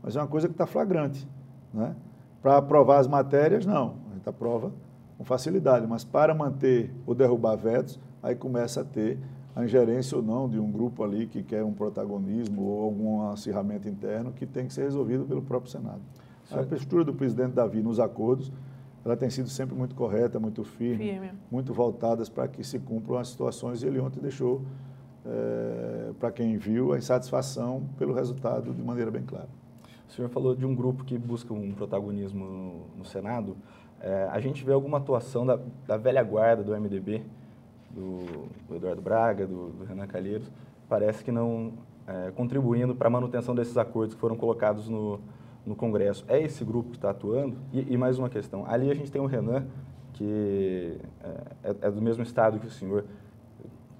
[0.02, 1.26] mas é uma coisa que está flagrante.
[1.72, 1.94] Né?
[2.42, 4.72] Para aprovar as matérias, não, a gente aprova
[5.16, 9.18] com facilidade, mas para manter ou derrubar vetos, aí começa a ter
[9.54, 13.88] a ingerência ou não de um grupo ali que quer um protagonismo ou algum acirramento
[13.88, 16.00] interno que tem que ser resolvido pelo próprio Senado.
[16.54, 18.52] A postura do presidente Davi nos acordos,
[19.04, 21.32] ela tem sido sempre muito correta, muito firme, firme.
[21.50, 24.62] muito voltadas para que se cumpram as situações e ele ontem deixou,
[25.26, 29.48] é, para quem viu, a insatisfação pelo resultado de maneira bem clara.
[30.08, 33.56] O senhor falou de um grupo que busca um protagonismo no, no Senado.
[34.00, 37.22] É, a gente vê alguma atuação da, da velha guarda do MDB,
[37.90, 40.50] do, do Eduardo Braga, do, do, Renan Calheiros,
[40.88, 41.72] parece que não
[42.06, 45.20] é, contribuindo para a manutenção desses acordos que foram colocados no,
[45.64, 46.24] no Congresso.
[46.28, 47.56] É esse grupo que está atuando?
[47.72, 49.66] E, e, mais uma questão, ali a gente tem o Renan,
[50.12, 53.04] que é, é, é do mesmo estado que o senhor,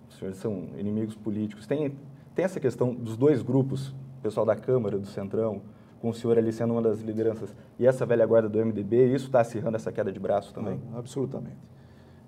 [0.09, 1.67] os senhores são inimigos políticos.
[1.67, 1.97] Tem,
[2.35, 5.63] tem essa questão dos dois grupos, o pessoal da Câmara, do Centrão,
[6.01, 9.27] com o senhor ali sendo uma das lideranças, e essa velha guarda do MDB, isso
[9.27, 10.81] está acirrando essa queda de braço também?
[10.93, 11.57] Ah, absolutamente.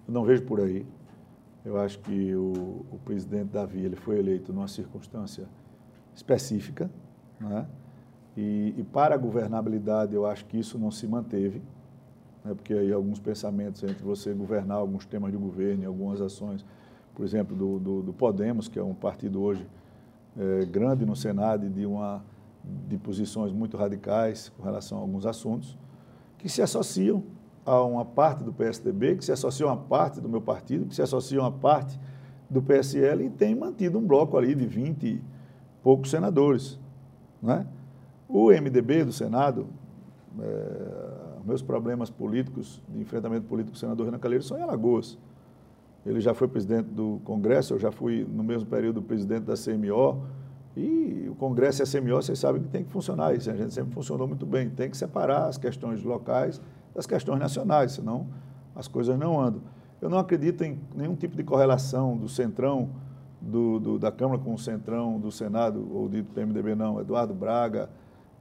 [0.07, 0.87] Eu não vejo por aí.
[1.64, 5.49] Eu acho que o, o presidente Davi ele foi eleito numa circunstância
[6.14, 6.90] específica,
[7.40, 7.66] né?
[8.37, 11.62] E, e, para a governabilidade eu acho que isso não se manteve,
[12.44, 12.55] né?
[12.55, 16.64] porque aí alguns pensamentos entre você governar alguns temas de governo e algumas ações,
[17.14, 19.66] por exemplo, do, do, do Podemos, que é um partido hoje
[20.37, 22.25] é, grande no Senado e de, uma,
[22.88, 25.79] de posições muito radicais com relação a alguns assuntos,
[26.38, 27.23] que se associam
[27.64, 31.03] a uma parte do PSDB, que se associa a parte do meu partido, que se
[31.03, 31.99] associa a parte
[32.51, 35.23] do PSL e tem mantido um bloco ali de 20 e
[35.83, 36.79] poucos senadores.
[37.42, 37.66] Né?
[38.29, 39.67] O MDB do Senado,
[40.41, 41.05] é,
[41.45, 45.19] meus problemas políticos, de enfrentamento político com o senador Renan Calheiros são em Alagoas.
[46.07, 50.23] Ele já foi presidente do Congresso, eu já fui, no mesmo período, presidente da CMO,
[50.77, 53.73] e o Congresso e a CMO, vocês sabem que tem que funcionar isso, a gente
[53.73, 56.61] sempre funcionou muito bem, tem que separar as questões locais
[56.95, 58.27] das questões nacionais, senão
[58.75, 59.63] as coisas não andam.
[60.01, 62.91] Eu não acredito em nenhum tipo de correlação do centrão
[63.41, 67.89] do, do, da Câmara com o centrão do Senado, ou dito PMDB não, Eduardo Braga,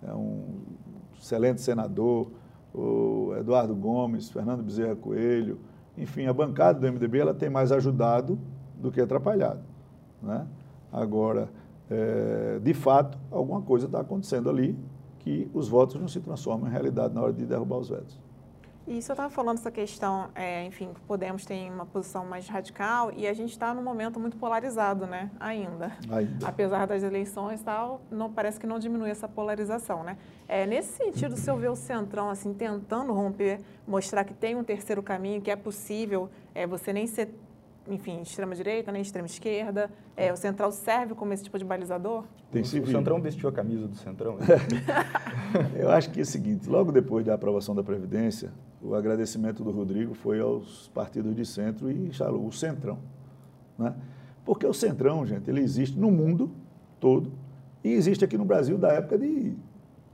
[0.07, 0.61] é um
[1.19, 2.31] excelente senador,
[2.73, 5.59] o Eduardo Gomes, Fernando Bezerra Coelho,
[5.97, 8.39] enfim, a bancada do MDB ela tem mais ajudado
[8.75, 9.61] do que atrapalhado.
[10.21, 10.47] Né?
[10.91, 11.49] Agora,
[11.89, 14.77] é, de fato, alguma coisa está acontecendo ali
[15.19, 18.19] que os votos não se transformam em realidade na hora de derrubar os vetos.
[18.85, 23.25] E eu estava falando essa questão, é, enfim, Podemos tem uma posição mais radical e
[23.25, 25.31] a gente está num momento muito polarizado, né?
[25.39, 25.93] Ainda.
[26.09, 26.45] Ainda.
[26.45, 30.17] Apesar das eleições e tal, não, parece que não diminui essa polarização, né?
[30.49, 34.63] É, nesse sentido, se eu ver o Centrão, assim, tentando romper, mostrar que tem um
[34.63, 37.29] terceiro caminho, que é possível é, você nem ser
[37.85, 39.89] enfim, extrema-direita, nem extrema-esquerda.
[40.15, 42.23] É, o Central serve como esse tipo de balizador?
[42.49, 44.37] Tem o, o Centrão vestiu a camisa do Centrão?
[45.75, 48.51] Eu acho que é o seguinte, logo depois da aprovação da Previdência,
[48.83, 52.99] o agradecimento do Rodrigo foi aos partidos de centro e o Centrão.
[53.77, 53.93] Né?
[54.45, 56.51] Porque o Centrão, gente, ele existe no mundo
[56.99, 57.31] todo
[57.83, 59.55] e existe aqui no Brasil da época de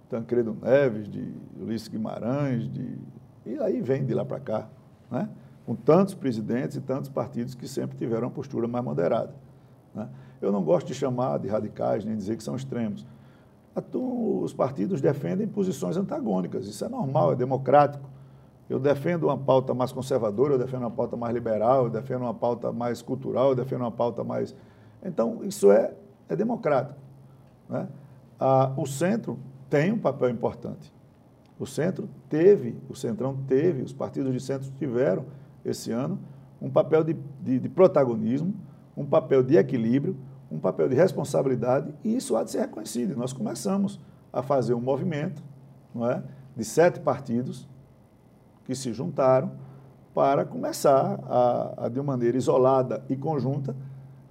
[0.10, 2.98] Tancredo Neves, de Ulisses Guimarães, de...
[3.46, 4.70] e aí vem de lá para cá.
[5.10, 5.28] Né?
[5.70, 9.32] com tantos presidentes e tantos partidos que sempre tiveram uma postura mais moderada.
[9.94, 10.10] Né?
[10.42, 13.06] Eu não gosto de chamar de radicais, nem dizer que são extremos.
[13.94, 18.10] Os partidos defendem posições antagônicas, isso é normal, é democrático.
[18.70, 22.34] Eu defendo uma pauta mais conservadora, eu defendo uma pauta mais liberal, eu defendo uma
[22.34, 24.56] pauta mais cultural, eu defendo uma pauta mais.
[25.04, 25.94] Então, isso é,
[26.28, 27.00] é democrático.
[27.68, 27.88] Né?
[28.40, 30.94] Ah, o centro tem um papel importante.
[31.60, 35.26] O centro teve, o centrão teve, os partidos de centro tiveram
[35.66, 36.20] esse ano,
[36.62, 38.54] um papel de, de, de protagonismo,
[38.96, 40.16] um papel de equilíbrio,
[40.52, 43.16] um papel de responsabilidade, e isso há de ser reconhecido.
[43.16, 44.00] Nós começamos
[44.32, 45.44] a fazer um movimento
[45.94, 46.24] não é,
[46.56, 47.68] de sete partidos
[48.70, 49.52] que se juntaram
[50.14, 53.76] para começar a, a, de uma maneira isolada e conjunta,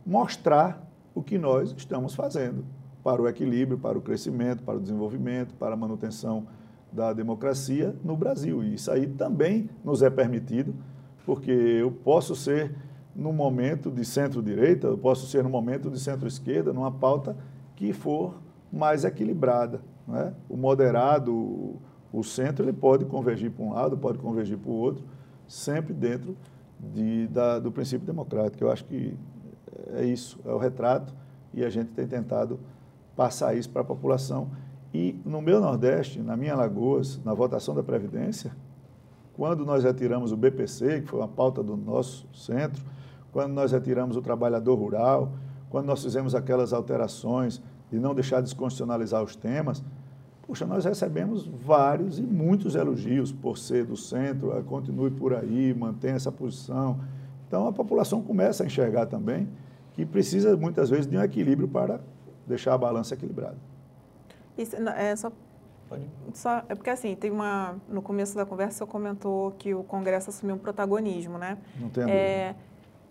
[0.07, 2.65] mostrar o que nós estamos fazendo
[3.03, 6.47] para o equilíbrio, para o crescimento, para o desenvolvimento, para a manutenção
[6.93, 8.63] da democracia no Brasil.
[8.63, 10.73] E isso aí também nos é permitido
[11.27, 12.77] porque eu posso ser
[13.17, 17.37] no momento de centro-direita, eu posso ser no momento de centro-esquerda, numa pauta
[17.75, 18.37] que for
[18.73, 19.81] mais equilibrada.
[20.07, 20.33] Né?
[20.49, 21.81] O moderado,
[22.13, 25.05] o centro, ele pode convergir para um lado, pode convergir para o outro,
[25.47, 26.37] sempre dentro
[26.79, 28.65] de, da, do princípio democrático.
[28.65, 29.17] Eu acho que
[29.95, 31.15] é isso, é o retrato,
[31.53, 32.59] e a gente tem tentado
[33.17, 34.49] passar isso para a população.
[34.93, 38.53] E no meu Nordeste, na minha Alagoas, na votação da Previdência,
[39.35, 42.83] quando nós retiramos o BPC, que foi uma pauta do nosso centro,
[43.31, 45.33] quando nós retiramos o trabalhador rural,
[45.71, 49.83] quando nós fizemos aquelas alterações de não deixar desconstitucionalizar os temas,
[50.49, 55.75] puxa, nós recebemos vários e muitos elogios por ser do centro, eh, continue por aí,
[55.75, 56.99] mantenha essa posição.
[57.47, 59.47] Então a população começa a enxergar também
[59.93, 62.01] que precisa muitas vezes de um equilíbrio para
[62.47, 63.59] deixar a balança equilibrada.
[64.57, 65.31] Isso, é só.
[66.33, 67.77] Só, é porque assim, tem uma.
[67.89, 71.59] No começo da conversa você comentou que o Congresso assumiu um protagonismo, né?
[71.79, 72.55] Não tem é,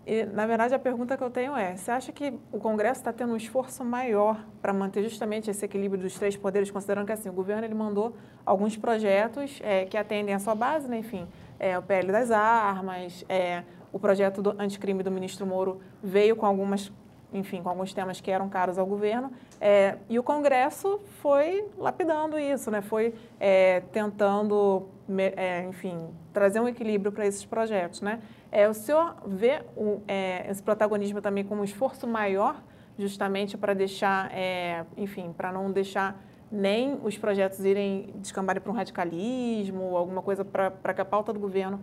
[0.07, 3.11] e, na verdade, a pergunta que eu tenho é: você acha que o Congresso está
[3.11, 7.27] tendo um esforço maior para manter justamente esse equilíbrio dos três poderes, considerando que assim,
[7.27, 8.15] o governo ele mandou
[8.45, 10.99] alguns projetos é, que atendem a sua base, né?
[10.99, 11.27] enfim,
[11.59, 16.45] é, o PL das armas, é, o projeto do anticrime do ministro Moro veio com
[16.45, 16.89] algumas
[17.37, 22.37] enfim, com alguns temas que eram caros ao governo, é, e o Congresso foi lapidando
[22.37, 22.81] isso, né?
[22.81, 24.87] foi é, tentando,
[25.35, 28.01] é, enfim, trazer um equilíbrio para esses projetos.
[28.01, 28.19] Né?
[28.51, 32.61] É, o senhor vê o, é, esse protagonismo também como um esforço maior,
[32.97, 36.19] justamente para deixar, é, enfim, para não deixar
[36.51, 41.39] nem os projetos irem descambarem para um radicalismo, alguma coisa para que a pauta do
[41.39, 41.81] governo,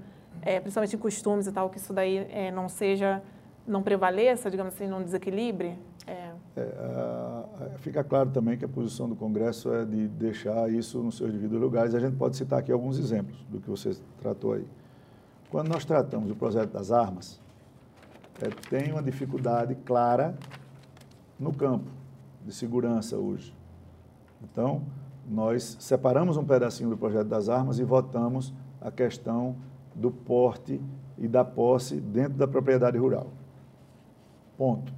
[0.63, 3.23] principalmente em costumes e tal, que isso daí não seja
[3.67, 5.79] não prevaleça, digamos assim, não desequilibre?
[6.07, 6.31] É.
[6.57, 11.33] É, fica claro também que a posição do Congresso é de deixar isso nos seus
[11.33, 11.95] devidos lugares.
[11.95, 14.67] A gente pode citar aqui alguns exemplos do que você tratou aí.
[15.51, 17.41] Quando nós tratamos do projeto das armas,
[18.43, 20.35] é, tem uma dificuldade clara
[21.39, 21.91] no campo
[22.45, 23.55] de segurança hoje.
[24.43, 24.83] Então,
[25.27, 29.57] nós separamos um pedacinho do projeto das armas e votamos a questão
[29.95, 30.81] do porte
[31.17, 33.29] e da posse dentro da propriedade rural.
[34.57, 34.93] Ponto.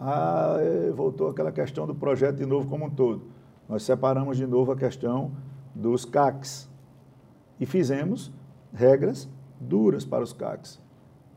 [0.00, 3.22] Ah, é, voltou aquela questão do projeto de novo como um todo.
[3.68, 5.32] Nós separamos de novo a questão
[5.74, 6.68] dos CACs
[7.58, 8.32] e fizemos
[8.72, 9.28] regras
[9.60, 10.80] duras para os CACs,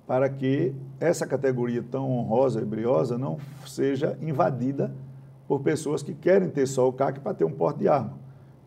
[0.06, 4.93] para que essa categoria tão honrosa e briosa não seja invadida
[5.47, 8.13] por pessoas que querem ter só o CAC para ter um porte de arma.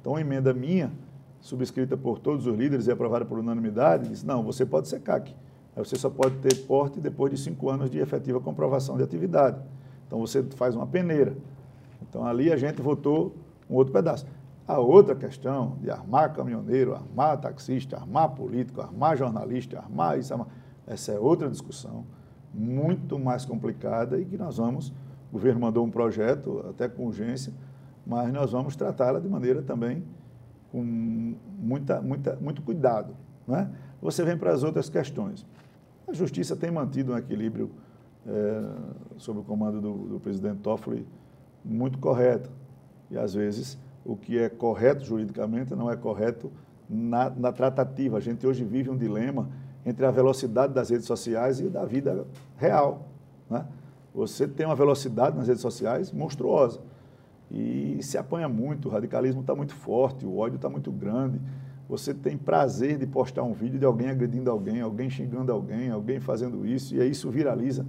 [0.01, 0.93] Então, a emenda minha,
[1.41, 5.35] subscrita por todos os líderes e aprovada por unanimidade, diz: não, você pode ser CAC
[5.77, 9.59] você só pode ter porte depois de cinco anos de efetiva comprovação de atividade.
[10.07, 11.37] Então você faz uma peneira.
[12.03, 13.35] Então ali a gente votou
[13.69, 14.27] um outro pedaço.
[14.67, 20.49] A outra questão de armar caminhoneiro, armar taxista, armar político, armar jornalista, armar isso, armar,
[20.87, 22.05] essa é outra discussão
[22.55, 24.91] muito mais complicada e que nós vamos,
[25.31, 27.53] o governo mandou um projeto, até com urgência,
[28.07, 30.05] mas nós vamos tratá-la de maneira também
[30.71, 33.15] com muita, muita, muito cuidado.
[33.47, 33.71] Né?
[34.01, 35.47] Você vem para as outras questões.
[36.07, 37.71] A justiça tem mantido um equilíbrio
[38.27, 38.63] é,
[39.17, 41.07] sob o comando do, do presidente Toffoli
[41.65, 42.51] muito correto.
[43.11, 46.51] E, às vezes, o que é correto juridicamente não é correto
[46.89, 48.19] na, na, tratativa.
[48.19, 49.49] A gente hoje vive um dilema
[49.85, 52.27] entre a velocidade das redes sociais e da vida
[52.57, 53.07] real.
[53.49, 53.65] Né?
[54.15, 56.81] Você tem uma velocidade nas redes sociais monstruosa
[57.51, 61.41] e se apanha muito, o radicalismo está muito forte, o ódio está muito grande
[61.89, 66.19] você tem prazer de postar um vídeo de alguém agredindo alguém, alguém xingando alguém, alguém
[66.19, 67.85] fazendo isso, e aí isso viraliza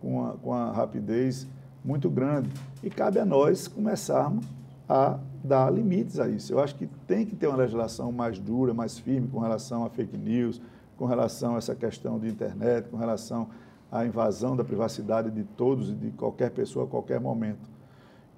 [0.00, 1.46] com a, com a rapidez
[1.84, 2.50] muito grande.
[2.82, 4.46] E cabe a nós começarmos
[4.88, 6.52] a dar limites a isso.
[6.52, 9.90] Eu acho que tem que ter uma legislação mais dura, mais firme com relação a
[9.90, 10.60] fake news,
[10.96, 13.48] com relação a essa questão de internet, com relação
[13.90, 17.70] à invasão da privacidade de todos e de qualquer pessoa a qualquer momento.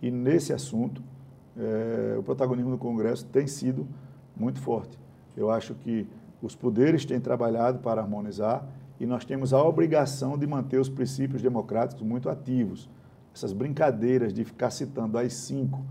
[0.00, 1.02] E nesse assunto,
[1.56, 3.86] é, o protagonismo do Congresso tem sido
[4.42, 4.98] muito forte.
[5.36, 6.06] Eu acho que
[6.42, 8.66] os poderes têm trabalhado para harmonizar
[8.98, 12.90] e nós temos a obrigação de manter os princípios democráticos muito ativos.
[13.32, 15.84] Essas brincadeiras de ficar citando as cinco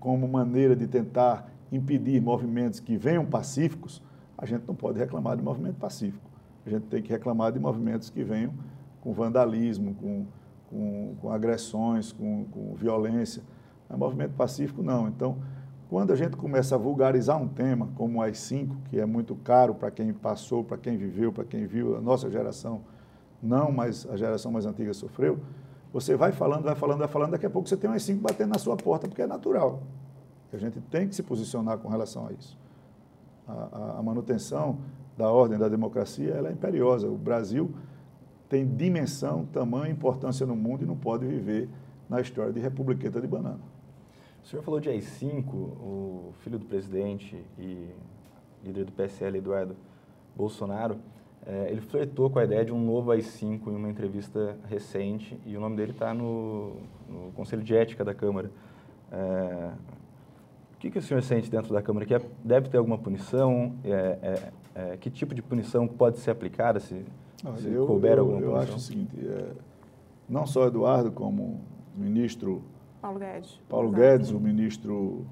[0.00, 4.02] como maneira de tentar impedir movimentos que venham pacíficos,
[4.36, 6.28] a gente não pode reclamar de movimento pacífico.
[6.66, 8.52] A gente tem que reclamar de movimentos que venham
[9.02, 10.26] com vandalismo, com,
[10.68, 13.42] com, com agressões, com, com violência.
[13.88, 15.06] Mas movimento pacífico, não.
[15.08, 15.36] Então,
[15.90, 19.74] quando a gente começa a vulgarizar um tema como as cinco, que é muito caro
[19.74, 22.82] para quem passou, para quem viveu, para quem viu, a nossa geração
[23.42, 25.40] não, mas a geração mais antiga sofreu,
[25.92, 28.50] você vai falando, vai falando, vai falando, daqui a pouco você tem umas cinco batendo
[28.50, 29.82] na sua porta, porque é natural.
[30.52, 32.56] A gente tem que se posicionar com relação a isso.
[33.48, 34.78] A, a, a manutenção
[35.18, 37.08] da ordem da democracia é imperiosa.
[37.08, 37.68] O Brasil
[38.48, 41.68] tem dimensão, tamanho, importância no mundo e não pode viver
[42.08, 43.58] na história de republiqueta de banana.
[44.42, 47.88] O senhor falou de AI-5, o filho do presidente e
[48.64, 49.76] líder do PSL, Eduardo
[50.36, 50.98] Bolsonaro,
[51.46, 55.56] é, ele flertou com a ideia de um novo AI-5 em uma entrevista recente e
[55.56, 56.76] o nome dele está no,
[57.08, 58.50] no, Conselho de Ética da Câmara.
[59.10, 59.70] É,
[60.74, 62.04] o que, que o senhor sente dentro da Câmara?
[62.04, 63.74] Que é, deve ter alguma punição?
[63.84, 67.04] É, é, que tipo de punição pode ser aplicada se,
[67.58, 68.56] se eu, couber eu, alguma eu punição?
[68.56, 69.16] Eu acho o seguinte,
[70.28, 71.60] não só Eduardo, como
[71.96, 72.62] ministro
[73.00, 73.58] Paulo Guedes.
[73.68, 74.02] Paulo Exato.
[74.02, 75.24] Guedes, o ministro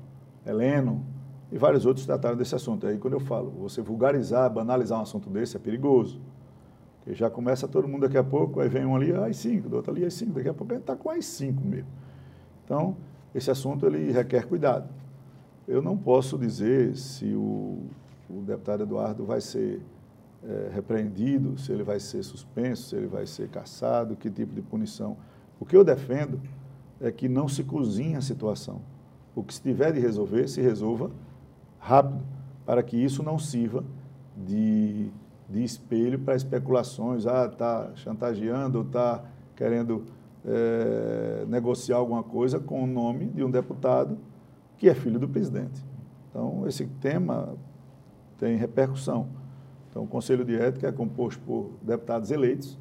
[0.47, 1.05] Heleno
[1.51, 2.87] e vários outros trataram desse assunto.
[2.87, 6.21] Aí quando eu falo, você vulgarizar, banalizar um assunto desse é perigoso.
[7.07, 9.77] E já começa todo mundo daqui a pouco, aí vem um ali, as cinco, do
[9.77, 10.33] outro ali, as cinco.
[10.33, 11.89] Daqui a pouco a gente está com as cinco mesmo.
[12.65, 12.97] Então,
[13.35, 14.89] esse assunto ele requer cuidado.
[15.67, 17.79] Eu não posso dizer se o,
[18.29, 19.83] o deputado Eduardo vai ser
[20.43, 24.63] é, repreendido, se ele vai ser suspenso, se ele vai ser caçado, que tipo de
[24.63, 25.17] punição.
[25.59, 26.41] O que eu defendo
[27.01, 28.81] é que não se cozinhe a situação.
[29.35, 31.11] O que se tiver de resolver, se resolva
[31.79, 32.21] rápido,
[32.67, 33.85] para que isso não sirva
[34.37, 35.11] de
[35.49, 37.27] de espelho para especulações.
[37.27, 39.25] Ah, está chantageando, está
[39.57, 40.05] querendo
[40.45, 44.19] é, negociar alguma coisa com o nome de um deputado
[44.77, 45.83] que é filho do presidente.
[46.31, 47.55] Então, esse tema
[48.39, 49.27] tem repercussão.
[49.91, 52.79] Então, o Conselho de Ética é composto por deputados eleitos,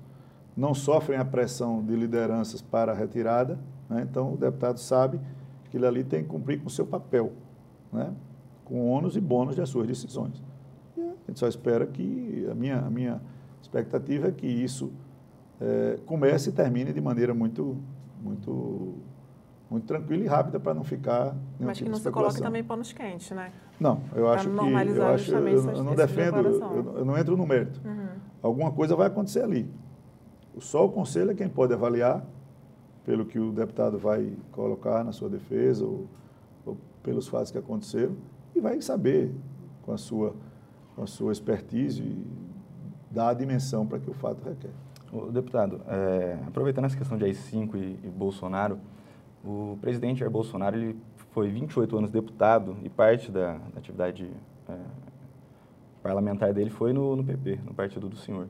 [0.56, 3.58] não sofrem a pressão de lideranças para a retirada,
[3.90, 4.06] né?
[4.10, 5.20] então o deputado sabe
[5.70, 7.32] que ele ali tem que cumprir com o seu papel,
[7.92, 8.14] né?
[8.64, 10.44] com ônus e bônus das suas decisões.
[10.98, 13.22] A gente só espera que, a minha, a minha
[13.62, 14.92] expectativa é que isso
[15.60, 17.78] é, comece e termine de maneira muito,
[18.22, 18.96] muito,
[19.70, 22.64] muito tranquila e rápida para não ficar nenhum Mas tipo que não se coloque também
[22.64, 23.52] panos quentes, né?
[23.80, 27.46] Não, eu acho que eu, acho, eu, eu não defendo, eu, eu, não entro no
[27.46, 27.80] mérito.
[27.86, 28.08] Uhum.
[28.42, 29.70] Alguma coisa vai acontecer ali.
[30.60, 32.26] Só o conselho é quem pode avaliar
[33.08, 36.08] pelo que o deputado vai colocar na sua defesa ou,
[36.66, 38.18] ou pelos fatos que aconteceram
[38.54, 39.34] e vai saber
[39.82, 40.36] com a sua
[40.98, 42.04] com a sua expertise,
[43.12, 44.72] dá a dimensão para que o fato requer.
[45.14, 48.80] O deputado, é, aproveitando essa questão de AI-5 e, e, Bolsonaro,
[49.46, 54.28] o presidente Jair Bolsonaro ele foi 28 anos deputado e parte da, da atividade
[54.68, 54.76] é,
[56.02, 58.48] parlamentar dele foi no, no, PP, no partido do senhor.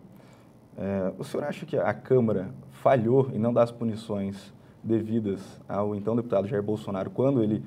[0.77, 5.95] É, o senhor acha que a Câmara falhou em não dar as punições devidas ao
[5.95, 7.63] então deputado Jair Bolsonaro quando ele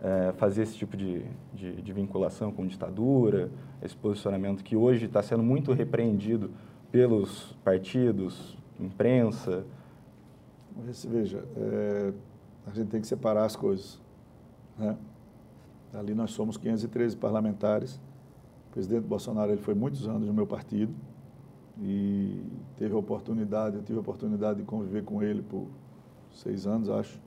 [0.00, 1.22] é, fazer esse tipo de,
[1.52, 3.50] de, de, vinculação com ditadura,
[3.82, 6.50] esse posicionamento que hoje está sendo muito repreendido
[6.90, 9.64] pelos partidos, imprensa?
[11.06, 12.12] Veja, é,
[12.66, 14.00] a gente tem que separar as coisas.
[14.78, 14.96] Né?
[15.92, 18.00] Ali nós somos 513 parlamentares.
[18.68, 20.92] O presidente Bolsonaro ele foi muitos anos no meu partido
[21.80, 22.42] e
[22.76, 25.66] teve a oportunidade, eu tive a oportunidade de conviver com ele por
[26.32, 27.20] seis anos, acho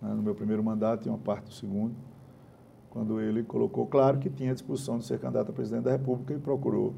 [0.00, 1.94] né, no meu primeiro mandato e uma parte do segundo,
[2.90, 6.34] quando ele colocou claro que tinha a disposição de ser candidato a presidente da República
[6.34, 6.94] e procurou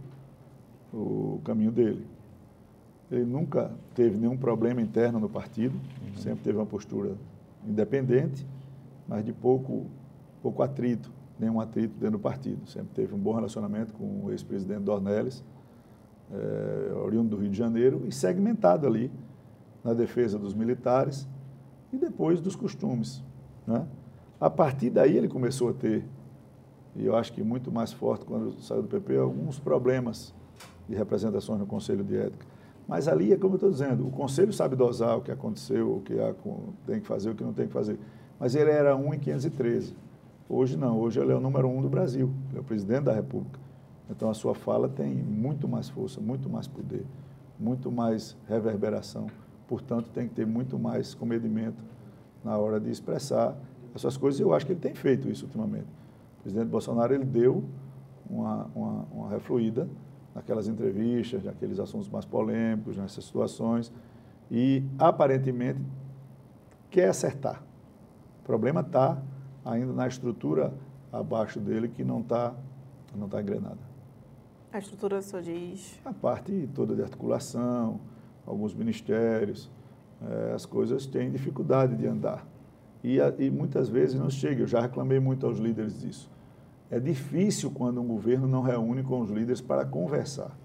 [0.93, 2.07] o caminho dele.
[3.11, 6.17] Ele nunca teve nenhum problema interno no partido, uhum.
[6.17, 7.15] sempre teve uma postura
[7.67, 8.47] independente,
[9.07, 9.87] mas de pouco,
[10.43, 12.67] pouco atrito, nenhum atrito dentro do partido.
[12.69, 15.45] Sempre teve um bom relacionamento com o ex-presidente Dornelles,
[16.33, 19.11] é, oriundo do Rio de Janeiro, e segmentado ali
[19.85, 21.29] na defesa dos militares
[21.93, 23.23] e depois dos costumes.
[23.67, 23.87] Né?
[24.41, 26.05] A partir daí ele começou a ter,
[26.97, 30.35] e eu acho que muito mais forte quando saiu do PP, alguns problemas
[30.89, 32.47] de representações no Conselho de Ética.
[32.89, 36.01] Mas ali é como eu estou dizendo, o Conselho sabe dosar o que aconteceu, o
[36.01, 36.15] que
[36.87, 37.99] tem que fazer, o que não tem que fazer.
[38.39, 39.95] Mas ele era 1 em 513.
[40.49, 43.13] Hoje não, hoje ele é o número um do Brasil, ele é o presidente da
[43.13, 43.59] República.
[44.11, 47.07] Então a sua fala tem muito mais força, muito mais poder,
[47.59, 49.27] muito mais reverberação
[49.73, 51.83] portanto, tem que ter muito mais comedimento
[52.45, 53.57] na hora de expressar
[53.95, 54.39] essas coisas.
[54.39, 55.87] Eu acho que ele tem feito isso ultimamente.
[56.39, 57.65] O presidente Bolsonaro ele deu
[58.29, 59.89] uma, uma, uma refluída
[60.35, 63.91] naquelas entrevistas, naqueles assuntos mais polêmicos, nessas situações,
[64.51, 65.81] e aparentemente
[66.91, 67.63] quer acertar.
[68.41, 69.23] O problema está
[69.65, 70.75] ainda na estrutura
[71.11, 72.53] abaixo dele que não está
[73.17, 73.92] não tá engrenada.
[74.73, 76.01] A estrutura, senhor diz?
[76.03, 78.01] A parte toda de articulação,
[78.47, 79.71] alguns ministérios,
[80.27, 82.47] é, as coisas têm dificuldade de andar.
[83.05, 86.31] E, e muitas vezes não chega, eu já reclamei muito aos líderes disso.
[86.91, 90.57] É difícil quando um governo não reúne com os líderes para conversar.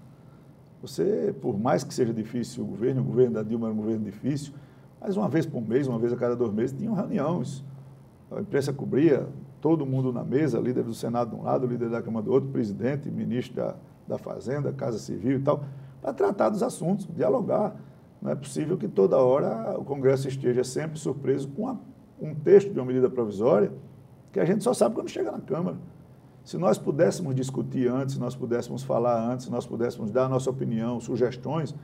[0.80, 4.06] Você, por mais que seja difícil o governo, o governo da Dilma era um governo
[4.06, 4.54] difícil,
[4.98, 7.62] mas uma vez por mês, uma vez a cada dois meses, tinham reuniões.
[8.30, 9.28] A imprensa cobria,
[9.60, 12.48] todo mundo na mesa, líder do Senado de um lado, líder da Câmara do outro,
[12.48, 13.76] presidente, ministro da,
[14.08, 15.62] da Fazenda, Casa Civil e tal
[16.00, 17.76] para tratar dos assuntos, dialogar.
[18.20, 21.76] Não é possível que toda hora o Congresso esteja sempre surpreso com a,
[22.20, 23.72] um texto de uma medida provisória
[24.32, 25.76] que a gente só sabe quando chega na Câmara.
[26.44, 30.28] Se nós pudéssemos discutir antes, se nós pudéssemos falar antes, se nós pudéssemos dar a
[30.28, 31.74] nossa opinião, sugestões,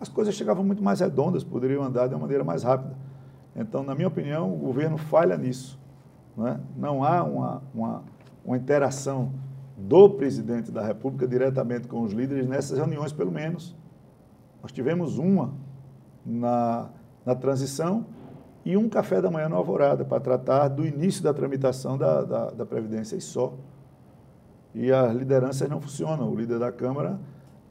[0.00, 2.96] as coisas chegavam muito mais redondas, poderiam andar de uma maneira mais rápida.
[3.54, 5.78] Então, na minha opinião, o governo falha nisso.
[6.36, 6.60] Não, é?
[6.76, 8.02] não há uma, uma,
[8.44, 9.32] uma interação
[9.76, 13.74] do presidente da República diretamente com os líderes nessas reuniões, pelo menos.
[14.62, 15.52] Nós tivemos uma
[16.24, 16.90] na,
[17.24, 18.06] na transição
[18.64, 22.50] e um café da manhã no Alvorada para tratar do início da tramitação da, da,
[22.50, 23.52] da Previdência e só.
[24.74, 26.30] E as lideranças não funcionam.
[26.30, 27.18] O líder da Câmara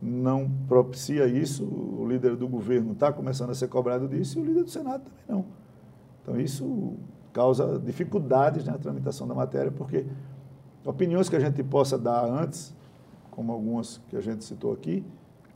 [0.02, 4.46] não propicia isso, o líder do governo está começando a ser cobrado disso e o
[4.46, 5.46] líder do Senado também não.
[6.22, 6.96] Então, isso
[7.32, 10.06] causa dificuldades na tramitação da matéria, porque
[10.86, 12.74] opiniões que a gente possa dar antes,
[13.32, 15.04] como algumas que a gente citou aqui,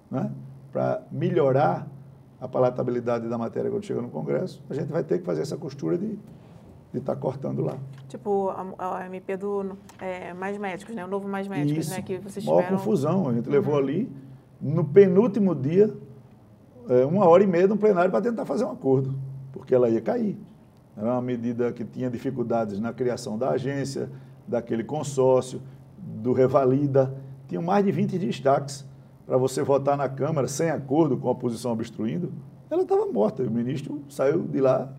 [0.09, 0.31] né,
[0.71, 1.87] para melhorar
[2.39, 5.57] a palatabilidade da matéria quando chega no Congresso, a gente vai ter que fazer essa
[5.57, 6.17] costura de
[6.93, 7.77] estar tá cortando lá.
[8.07, 11.03] Tipo, a, a MP do é, Mais Médicos, né?
[11.03, 11.95] O novo Mais Médicos, Isso.
[11.95, 12.01] né?
[12.01, 12.77] Que vocês Maior tiveram...
[12.77, 13.29] confusão.
[13.29, 13.51] A gente uhum.
[13.51, 14.11] levou ali,
[14.61, 15.93] no penúltimo dia,
[16.89, 19.15] é, uma hora e meia no plenário para tentar fazer um acordo,
[19.51, 20.37] porque ela ia cair.
[20.95, 24.09] Era uma medida que tinha dificuldades na criação da agência,
[24.47, 25.61] daquele consórcio,
[25.97, 27.13] do Revalida.
[27.47, 28.85] Tinham mais de 20 destaques
[29.25, 32.31] para você votar na Câmara sem acordo com a oposição obstruindo.
[32.69, 33.43] Ela estava morta.
[33.43, 34.93] O ministro saiu de lá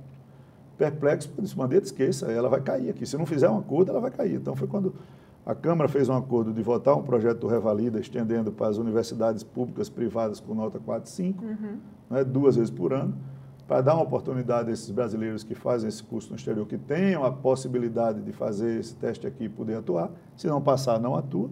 [0.76, 3.04] perplexo, disse, Mandetta, esqueça, ela vai cair aqui.
[3.04, 4.34] Se não fizer um acordo, ela vai cair.
[4.34, 4.94] Então foi quando
[5.44, 9.42] a Câmara fez um acordo de votar um projeto do Revalida, estendendo para as universidades
[9.42, 11.76] públicas privadas com nota 4 e 5, uhum.
[12.10, 13.14] né, duas vezes por ano
[13.68, 17.22] para dar uma oportunidade a esses brasileiros que fazem esse curso no exterior, que tenham
[17.22, 20.10] a possibilidade de fazer esse teste aqui e poder atuar.
[20.34, 21.50] Se não passar, não atua.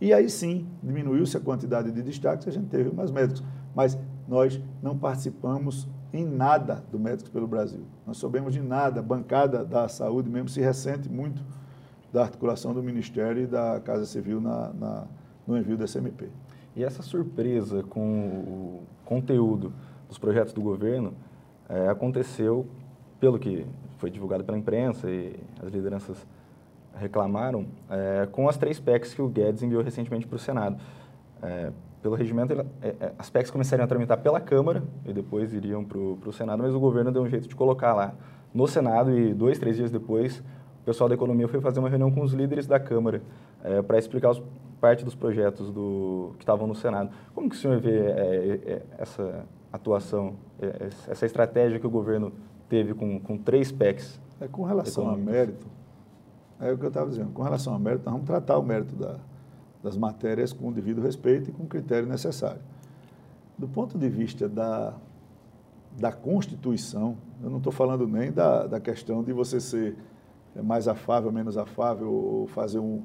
[0.00, 3.44] E aí sim, diminuiu-se a quantidade de destaques, a gente teve mais médicos.
[3.76, 3.96] Mas
[4.26, 7.84] nós não participamos em nada do Médicos pelo Brasil.
[8.04, 8.98] Não soubemos de nada.
[8.98, 11.42] A bancada da saúde mesmo se ressente muito
[12.12, 15.04] da articulação do Ministério e da Casa Civil na, na,
[15.46, 16.28] no envio da SMP.
[16.74, 19.72] E essa surpresa com o conteúdo
[20.08, 21.14] dos projetos do governo
[21.68, 22.66] é, aconteceu,
[23.20, 23.66] pelo que
[23.98, 26.26] foi divulgado pela imprensa e as lideranças
[26.94, 30.76] reclamaram, é, com as três PECs que o Guedes enviou recentemente para o Senado.
[31.42, 31.70] É,
[32.02, 32.52] pelo regimento,
[32.82, 36.62] é, é, as PECs começariam a tramitar pela Câmara e depois iriam para o Senado,
[36.62, 38.12] mas o governo deu um jeito de colocar lá
[38.52, 40.42] no Senado e dois, três dias depois,
[40.82, 43.22] o pessoal da economia foi fazer uma reunião com os líderes da Câmara
[43.62, 44.42] é, para explicar os,
[44.82, 47.10] parte dos projetos do, que estavam no Senado.
[47.32, 52.32] Como que o senhor vê é, essa atuação, é, essa estratégia que o governo
[52.68, 54.20] teve com, com três PECs.
[54.40, 55.68] É, com relação a mérito,
[56.58, 58.96] é o que eu estava dizendo, com relação a mérito, nós vamos tratar o mérito
[58.96, 59.18] da,
[59.84, 62.60] das matérias com o devido respeito e com o critério necessário.
[63.56, 64.94] Do ponto de vista da,
[65.96, 69.96] da Constituição, eu não estou falando nem da, da questão de você ser
[70.60, 73.02] mais afável, menos afável, ou fazer um,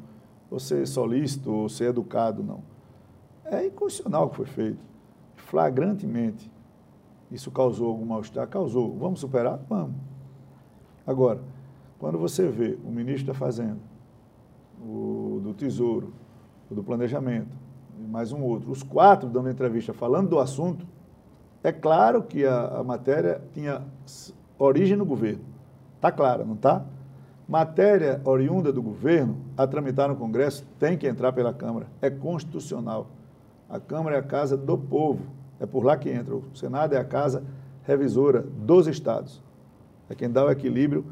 [0.50, 2.62] ou ser solícito, ou ser educado, não.
[3.46, 4.80] É inconstitucional o que foi feito,
[5.36, 6.52] flagrantemente.
[7.32, 8.48] Isso causou algum mal-estar?
[8.48, 8.96] Causou.
[8.98, 9.60] Vamos superar?
[9.70, 9.96] Vamos.
[11.06, 11.42] Agora,
[12.00, 13.80] quando você vê o ministro da Fazenda,
[14.82, 16.14] o do Tesouro,
[16.70, 17.56] o do Planejamento,
[18.00, 20.86] e mais um outro, os quatro dando entrevista falando do assunto,
[21.64, 23.84] é claro que a, a matéria tinha
[24.58, 25.44] origem no governo.
[25.96, 26.86] Está clara, não está?
[27.48, 31.88] Matéria oriunda do governo a tramitar no Congresso tem que entrar pela Câmara.
[32.02, 33.08] É constitucional.
[33.70, 35.22] A Câmara é a casa do povo.
[35.58, 36.36] É por lá que entra.
[36.36, 37.44] O Senado é a casa
[37.84, 39.42] revisora dos estados.
[40.10, 41.06] É quem dá o equilíbrio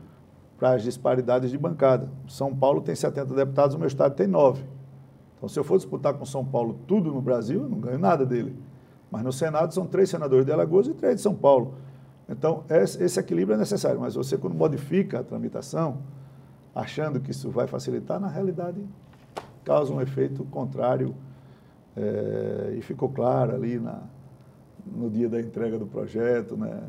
[0.58, 2.10] para as disparidades de bancada.
[2.28, 4.62] São Paulo tem 70 deputados, o meu estado tem 9.
[5.38, 8.26] Então, se eu for disputar com São Paulo tudo no Brasil, eu não ganho nada
[8.26, 8.56] dele.
[9.10, 11.76] Mas no Senado são três senadores de Alagoas e três de São Paulo.
[12.28, 14.00] Então, esse equilíbrio é necessário.
[14.00, 16.00] Mas você, quando modifica a tramitação,
[16.76, 18.84] achando que isso vai facilitar, na realidade,
[19.64, 21.16] causa um efeito contrário.
[21.96, 24.04] É, e ficou claro ali na,
[24.86, 26.84] no dia da entrega do projeto, né?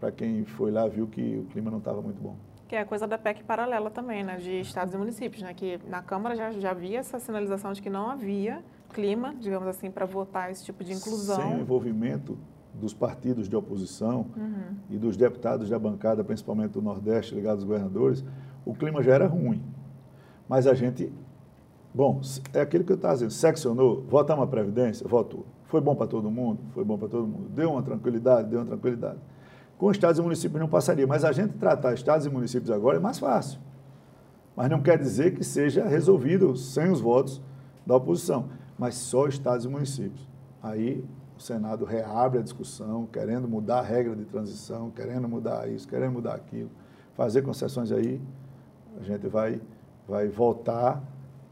[0.00, 2.34] Para quem foi lá viu que o clima não estava muito bom.
[2.66, 4.38] Que é a coisa da PEC paralela também, né?
[4.38, 5.52] De estados e municípios, né?
[5.52, 8.64] Que na Câmara já, já havia essa sinalização de que não havia
[8.94, 11.36] clima, digamos assim, para votar esse tipo de inclusão.
[11.36, 12.38] Sem o envolvimento
[12.74, 14.74] dos partidos de oposição uhum.
[14.88, 18.24] e dos deputados da bancada, principalmente do Nordeste, ligados aos governadores,
[18.64, 19.62] o clima já era ruim.
[20.48, 21.12] Mas a gente,
[21.94, 22.20] bom,
[22.52, 25.44] é aquilo que eu estava dizendo, seccionou, votamos a Previdência, votou.
[25.66, 26.58] Foi bom para todo mundo?
[26.74, 27.48] Foi bom para todo mundo.
[27.50, 28.48] Deu uma tranquilidade?
[28.48, 29.18] Deu uma tranquilidade.
[29.78, 33.00] Com estados e municípios não passaria, mas a gente tratar estados e municípios agora é
[33.00, 33.60] mais fácil.
[34.56, 37.40] Mas não quer dizer que seja resolvido sem os votos
[37.86, 40.28] da oposição, mas só estados e municípios.
[40.62, 41.04] Aí
[41.40, 46.12] o Senado reabre a discussão, querendo mudar a regra de transição, querendo mudar isso, querendo
[46.12, 46.70] mudar aquilo,
[47.14, 48.20] fazer concessões aí,
[49.00, 49.58] a gente vai,
[50.06, 51.02] vai voltar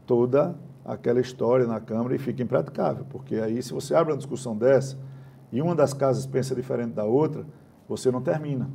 [0.05, 4.55] toda aquela história na Câmara e fica impraticável, porque aí se você abre uma discussão
[4.55, 4.95] dessa
[5.51, 7.43] e uma das casas pensa diferente da outra,
[7.87, 8.69] você não termina.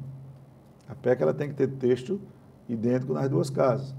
[0.89, 2.21] A PEC ela tem que ter texto
[2.69, 3.95] idêntico nas duas casas.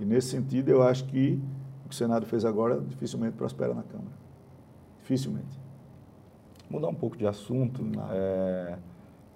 [0.00, 1.38] E nesse sentido eu acho que
[1.84, 4.16] o que o Senado fez agora dificilmente prospera na Câmara.
[5.00, 5.63] Dificilmente.
[6.68, 7.82] Mudar um pouco de assunto.
[8.10, 8.76] É,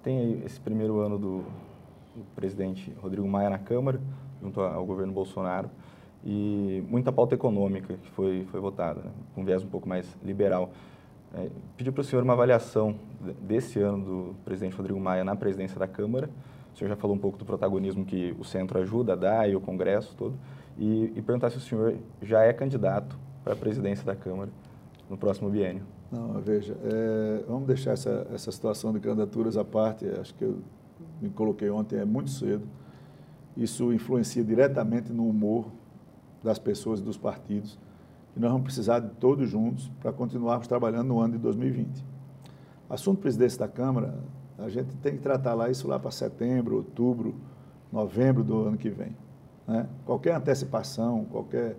[0.03, 1.39] tem esse primeiro ano do,
[2.15, 4.01] do presidente Rodrigo Maia na Câmara,
[4.43, 5.71] junto ao governo Bolsonaro.
[6.25, 10.17] e muita pauta econômica que foi, foi votada, né, com um viés um pouco mais
[10.23, 10.71] liberal.
[11.35, 12.95] É, pedi para o senhor uma avaliação
[13.43, 16.31] desse ano do presidente Rodrigo Maia na presidência da Câmara.
[16.75, 19.55] O senhor já falou um pouco do protagonismo que o centro ajuda a dar e
[19.55, 20.35] o Congresso todo.
[20.79, 24.51] E, e perguntar se o senhor já é candidato para a presidência da Câmara
[25.09, 25.85] no próximo biênio.
[26.11, 30.07] Não, veja, é, vamos deixar essa, essa situação de candidaturas à parte.
[30.07, 30.59] Acho que eu
[31.21, 32.67] me coloquei ontem, é muito cedo.
[33.57, 35.67] Isso influencia diretamente no humor
[36.43, 37.79] das pessoas e dos partidos.
[38.37, 42.05] E nós vamos precisar de todos juntos para continuarmos trabalhando no ano de 2020.
[42.89, 44.19] Assunto presidência da Câmara,
[44.57, 47.35] a gente tem que tratar lá isso lá para setembro, outubro,
[47.93, 49.15] novembro do ano que vem.
[49.67, 49.87] Né?
[50.07, 51.77] Qualquer antecipação, qualquer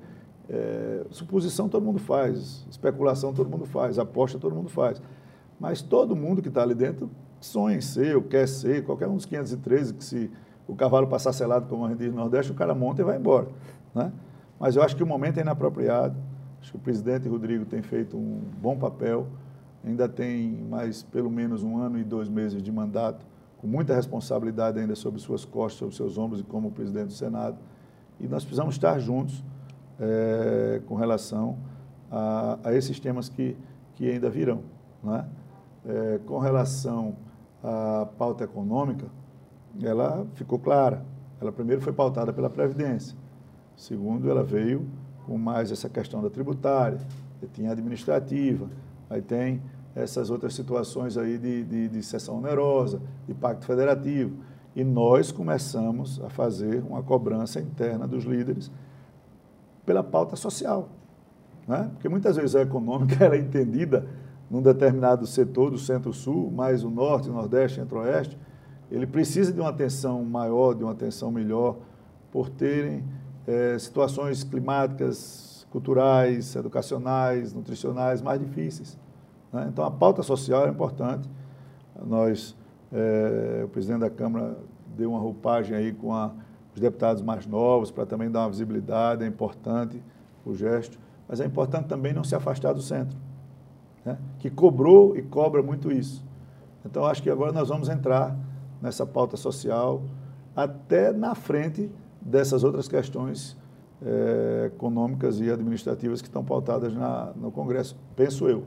[0.49, 4.99] é, suposição todo mundo faz, especulação todo mundo faz, aposta todo mundo faz.
[5.59, 9.15] Mas todo mundo que está ali dentro sonha em ser, ou quer ser, qualquer um
[9.15, 10.31] dos 513 que se
[10.67, 13.17] o cavalo passar selado, como a gente diz no Nordeste, o cara monta e vai
[13.17, 13.47] embora.
[13.93, 14.11] Né?
[14.59, 16.15] Mas eu acho que o momento é inapropriado.
[16.61, 19.27] Acho que o presidente Rodrigo tem feito um bom papel.
[19.83, 23.25] Ainda tem mais pelo menos um ano e dois meses de mandato,
[23.57, 27.57] com muita responsabilidade ainda sobre suas costas, sobre seus ombros e como presidente do Senado.
[28.19, 29.43] E nós precisamos estar juntos
[29.99, 31.57] é, com relação
[32.09, 33.55] a, a, esses temas que,
[33.95, 34.61] que ainda virão.
[35.03, 35.25] Né?
[35.85, 37.15] É, com relação
[37.63, 39.07] à pauta econômica,
[39.81, 41.03] ela ficou clara.
[41.41, 43.15] Ela primeiro foi pautada pela Previdência.
[43.75, 44.87] Segundo, ela veio
[45.25, 46.97] com mais essa questão da tributária,
[47.53, 48.67] tinha administrativa,
[49.09, 49.61] aí tem
[49.95, 54.37] essas outras situações aí de, de, de sessão onerosa, de pacto federativo.
[54.75, 58.71] E nós começamos a fazer uma cobrança interna dos líderes
[59.89, 60.87] pela pauta social.
[61.67, 61.89] Né?
[61.93, 64.05] Porque muitas vezes a econômica ela é entendida
[64.47, 68.37] num determinado setor do centro-sul, mais o norte, o nordeste, centro-oeste,
[68.91, 71.77] ele precisa de uma atenção maior, de uma atenção melhor,
[72.31, 73.03] por terem
[73.47, 78.95] é, situações climáticas, culturais, educacionais, nutricionais mais difíceis.
[79.51, 79.69] Né?
[79.73, 81.27] Então, a pauta social é importante.
[82.05, 82.55] Nós,
[82.93, 84.55] é, o presidente da Câmara
[84.95, 86.31] deu uma roupagem aí com a,
[86.73, 90.01] os deputados mais novos para também dar uma visibilidade, é importante
[90.45, 93.17] o gesto, mas é importante também não se afastar do centro,
[94.05, 94.17] né?
[94.39, 96.23] que cobrou e cobra muito isso.
[96.85, 98.35] Então, acho que agora nós vamos entrar
[98.81, 100.01] nessa pauta social,
[100.55, 101.89] até na frente
[102.21, 103.57] dessas outras questões
[104.01, 107.97] é, econômicas e administrativas que estão pautadas na, no Congresso.
[108.15, 108.63] Penso eu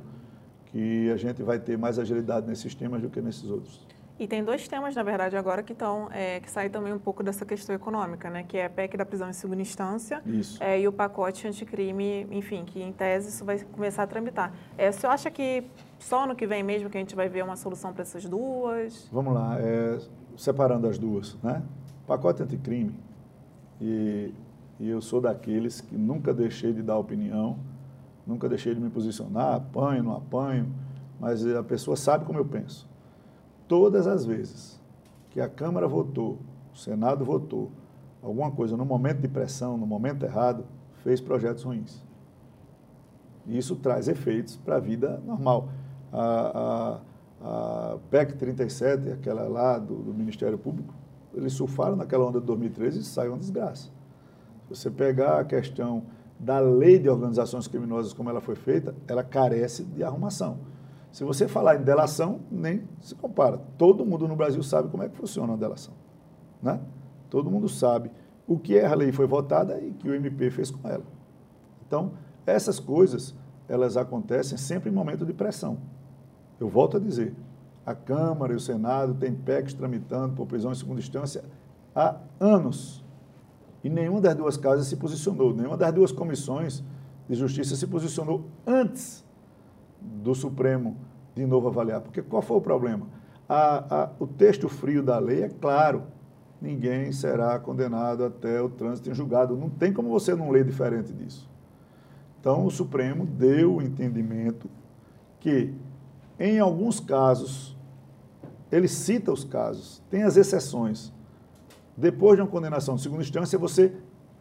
[0.67, 3.87] que a gente vai ter mais agilidade nesses temas do que nesses outros.
[4.23, 7.25] E tem dois temas, na verdade, agora que estão é, que saem também um pouco
[7.25, 8.45] dessa questão econômica, né?
[8.45, 10.23] Que é a PEC da prisão em segunda instância
[10.61, 14.53] é, e o pacote anticrime, enfim, que em tese isso vai começar a tramitar.
[14.79, 15.65] É, o senhor acha que
[15.99, 19.09] só no que vem mesmo que a gente vai ver uma solução para essas duas?
[19.11, 19.99] Vamos lá, é,
[20.37, 21.61] separando as duas, né?
[22.07, 22.95] Pacote anticrime,
[23.81, 24.33] e,
[24.79, 27.59] e eu sou daqueles que nunca deixei de dar opinião,
[28.25, 30.73] nunca deixei de me posicionar, apanho, não apanho,
[31.19, 32.92] mas a pessoa sabe como eu penso.
[33.73, 34.79] Todas as vezes
[35.31, 36.41] que a Câmara votou,
[36.75, 37.71] o Senado votou,
[38.23, 40.67] alguma coisa no momento de pressão, no momento errado,
[41.03, 42.05] fez projetos ruins.
[43.47, 45.71] E isso traz efeitos para a vida normal
[46.13, 47.01] a,
[47.41, 50.93] a, a PEC 37, aquela lá do, do, Ministério Público,
[51.33, 53.89] eles surfaram naquela onda de 2013 e saiu uma desgraça.
[54.69, 56.03] Se você pegar a questão
[56.39, 60.59] da lei de organizações criminosas como ela foi feita, ela carece de arrumação.
[61.13, 63.59] Se você falar em delação, nem se compara.
[63.77, 65.93] Todo mundo no Brasil sabe como é que funciona a delação.
[66.63, 66.81] Né?
[67.29, 68.11] Todo mundo sabe
[68.47, 71.05] o que é a lei foi votada e que o MP fez com ela.
[71.87, 72.13] Então,
[72.47, 73.35] essas coisas,
[73.69, 75.79] elas acontecem sempre em momento de pressão.
[76.59, 77.35] Eu volto a dizer,
[77.85, 81.45] a Câmara e o Senado têm PECs tramitando por prisão em segunda instância
[81.95, 83.05] há anos.
[83.85, 86.83] E nenhuma das duas casas se posicionou, nenhuma das duas comissões
[87.29, 89.25] de justiça se posicionou antes
[90.23, 90.97] do Supremo
[91.35, 92.01] de novo avaliar.
[92.01, 93.07] Porque qual foi o problema?
[93.49, 96.05] A, a, o texto frio da lei é claro.
[96.61, 99.57] Ninguém será condenado até o trânsito em julgado.
[99.57, 101.51] Não tem como você não ler diferente disso.
[102.41, 104.69] Então, o Supremo deu o entendimento
[105.41, 105.75] que
[106.39, 107.77] em alguns casos,
[108.71, 111.13] ele cita os casos, tem as exceções.
[111.97, 113.95] Depois de uma condenação de segunda instância, você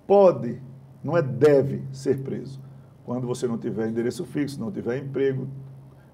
[0.08, 0.60] pode,
[1.04, 2.60] não é deve, ser preso.
[3.06, 5.48] Quando você não tiver endereço fixo, não tiver emprego,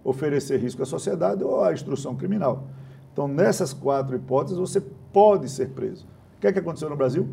[0.03, 2.63] oferecer risco à sociedade ou à instrução criminal.
[3.11, 4.79] Então, nessas quatro hipóteses, você
[5.11, 6.05] pode ser preso.
[6.37, 7.27] O que é que aconteceu no Brasil?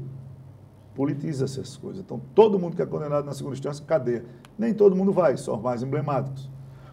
[0.95, 2.03] Politiza-se essas coisas.
[2.03, 4.25] Então, todo mundo que é condenado na segunda instância, cadeia.
[4.59, 6.51] Nem todo mundo vai, só os mais emblemáticos.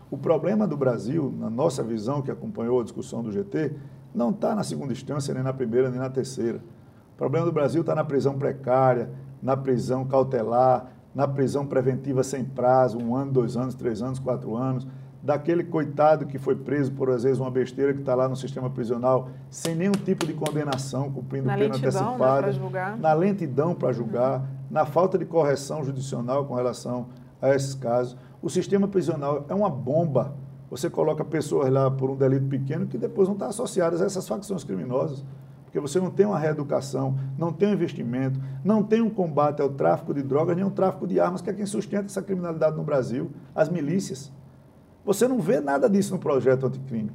[0.10, 3.74] O problema do Brasil, na nossa visão que acompanhou a discussão do GT,
[4.14, 6.60] não está na segunda instância, nem na primeira, nem na terceira.
[7.14, 9.10] O problema do Brasil está na prisão precária,
[9.42, 14.56] na prisão cautelar, na prisão preventiva sem prazo, um ano, dois anos, três anos, quatro
[14.56, 14.88] anos,
[15.22, 18.70] daquele coitado que foi preso por, às vezes, uma besteira que está lá no sistema
[18.70, 22.98] prisional, sem nenhum tipo de condenação, cumprindo na pena lentidão, antecipada, né, julgar.
[22.98, 24.46] na lentidão para julgar, uhum.
[24.72, 27.08] na falta de correção judicial com relação
[27.42, 28.18] a esses casos.
[28.42, 30.34] O sistema prisional é uma bomba.
[30.70, 34.28] Você coloca pessoas lá por um delito pequeno que depois não estão associadas a essas
[34.28, 35.24] facções criminosas.
[35.72, 39.70] Porque você não tem uma reeducação, não tem um investimento, não tem um combate ao
[39.70, 42.84] tráfico de drogas, nem ao tráfico de armas, que é quem sustenta essa criminalidade no
[42.84, 44.34] Brasil, as milícias.
[45.06, 47.14] Você não vê nada disso no projeto anticrime.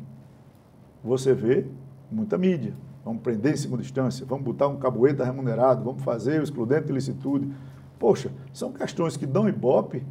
[1.04, 1.66] Você vê
[2.10, 2.72] muita mídia.
[3.04, 6.94] Vamos prender em segunda instância, vamos botar um caboeta remunerado, vamos fazer o excludente de
[6.94, 7.52] licitude.
[7.98, 10.02] Poxa, são questões que dão ibope,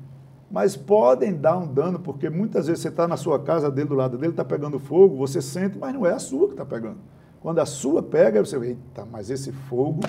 [0.52, 3.96] mas podem dar um dano, porque muitas vezes você está na sua casa, dele do
[3.96, 7.00] lado dele, está pegando fogo, você sente, mas não é a sua que está pegando.
[7.46, 10.00] Quando a sua pega, você vê, eita, mas esse fogo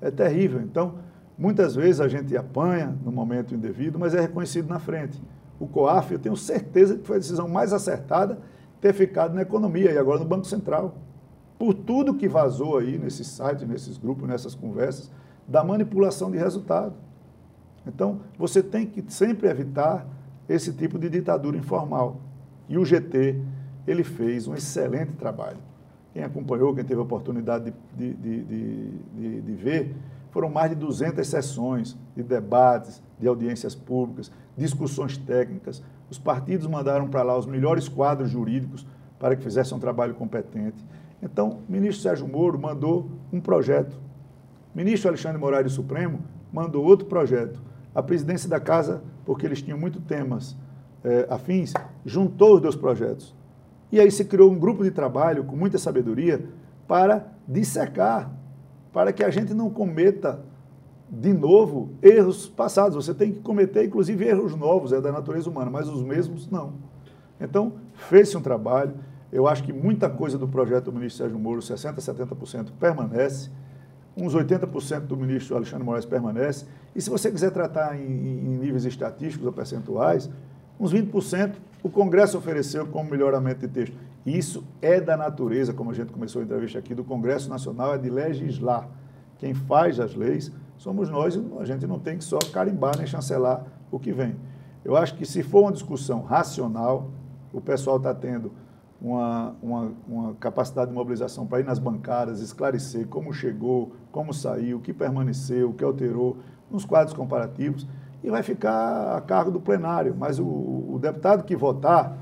[0.00, 0.60] é terrível.
[0.60, 0.96] Então,
[1.38, 5.22] muitas vezes a gente apanha no momento indevido, mas é reconhecido na frente
[5.60, 8.40] o COAF, eu tenho certeza que foi a decisão mais acertada
[8.80, 10.96] ter ficado na economia e agora no Banco Central.
[11.56, 15.08] Por tudo que vazou aí nesses sites, nesses grupos, nessas conversas,
[15.46, 16.96] da manipulação de resultado.
[17.86, 20.04] Então, você tem que sempre evitar
[20.48, 22.16] esse tipo de ditadura informal.
[22.68, 23.40] E o GT,
[23.86, 25.70] ele fez um excelente trabalho.
[26.12, 29.94] Quem acompanhou, quem teve a oportunidade de, de, de, de, ver,
[30.30, 35.82] foram mais de 200 sessões de debates, de audiências públicas, discussões técnicas.
[36.10, 38.86] Os partidos mandaram para lá os melhores quadros jurídicos
[39.18, 40.84] para que fizessem um trabalho competente.
[41.22, 43.94] Então, o ministro Sérgio Moro mandou um projeto.
[44.74, 46.20] O ministro Alexandre Moraes do Supremo
[46.52, 47.60] mandou outro projeto.
[47.94, 50.56] A presidência da Casa, porque eles tinham muitos temas
[51.04, 51.72] é, afins,
[52.04, 53.34] juntou os dois projetos.
[53.92, 56.42] E aí se criou um grupo de trabalho com muita sabedoria
[56.88, 58.32] para dissecar,
[58.90, 60.40] para que a gente não cometa
[61.10, 62.96] de novo, erros passados.
[62.96, 66.72] Você tem que cometer, inclusive, erros novos, é da natureza humana, mas os mesmos não.
[67.38, 68.94] Então, fez-se um trabalho.
[69.30, 73.50] Eu acho que muita coisa do projeto do ministro Sérgio Moro, 60%, 70%, permanece.
[74.16, 76.64] Uns 80% do ministro Alexandre Moraes permanece.
[76.94, 80.30] E se você quiser tratar em, em níveis estatísticos ou percentuais,
[80.82, 83.96] uns 20% o Congresso ofereceu como melhoramento de texto.
[84.24, 87.98] Isso é da natureza, como a gente começou a entrevista aqui, do Congresso Nacional, é
[87.98, 88.88] de legislar.
[89.38, 93.64] Quem faz as leis somos nós, a gente não tem que só carimbar nem chancelar
[93.90, 94.36] o que vem.
[94.84, 97.10] Eu acho que se for uma discussão racional,
[97.52, 98.52] o pessoal está tendo
[99.00, 104.78] uma, uma, uma, capacidade de mobilização para ir nas bancadas, esclarecer como chegou, como saiu,
[104.78, 106.36] o que permaneceu, o que alterou,
[106.70, 107.86] nos quadros comparativos,
[108.22, 110.14] e vai ficar a cargo do plenário.
[110.16, 112.16] Mas o, o deputado que votar,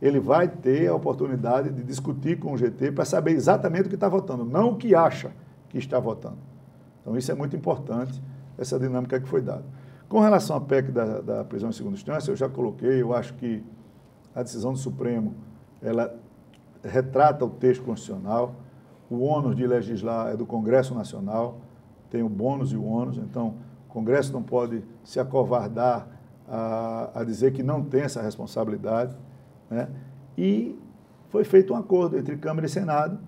[0.00, 3.94] ele vai ter a oportunidade de discutir com o GT para saber exatamente o que
[3.94, 5.30] está votando, não o que acha
[5.68, 6.38] que está votando.
[7.00, 8.22] Então, isso é muito importante,
[8.56, 9.64] essa dinâmica que foi dada.
[10.08, 13.34] Com relação à PEC da, da prisão em segunda instância, eu já coloquei, eu acho
[13.34, 13.64] que
[14.34, 15.34] a decisão do Supremo,
[15.82, 16.14] ela
[16.82, 18.54] retrata o texto constitucional,
[19.10, 21.58] o ônus de legislar é do Congresso Nacional,
[22.10, 23.54] tem o bônus e o ônus, então
[23.88, 26.06] o Congresso não pode se acovardar
[26.46, 29.16] a, a dizer que não tem essa responsabilidade.
[29.70, 29.88] Né?
[30.36, 30.78] E
[31.30, 33.18] foi feito um acordo entre Câmara e Senado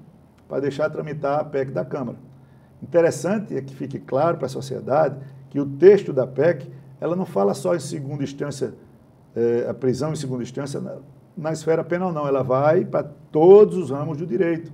[0.48, 2.18] para deixar tramitar a PEC da Câmara.
[2.82, 5.16] Interessante é que fique claro para a sociedade
[5.48, 8.74] que o texto da PEC ela não fala só em segunda instância,
[9.34, 10.96] é, a prisão em segunda instância na,
[11.36, 12.26] na esfera penal, não.
[12.26, 14.70] Ela vai para todos os ramos do direito.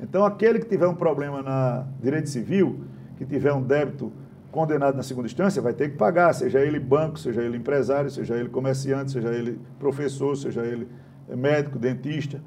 [0.00, 2.80] Então, aquele que tiver um problema na direito civil,
[3.16, 4.12] que tiver um débito
[4.54, 8.36] condenado na segunda instância, vai ter que pagar, seja ele banco, seja ele empresário, seja
[8.36, 10.86] ele comerciante, seja ele professor, seja ele
[11.28, 12.40] médico, dentista.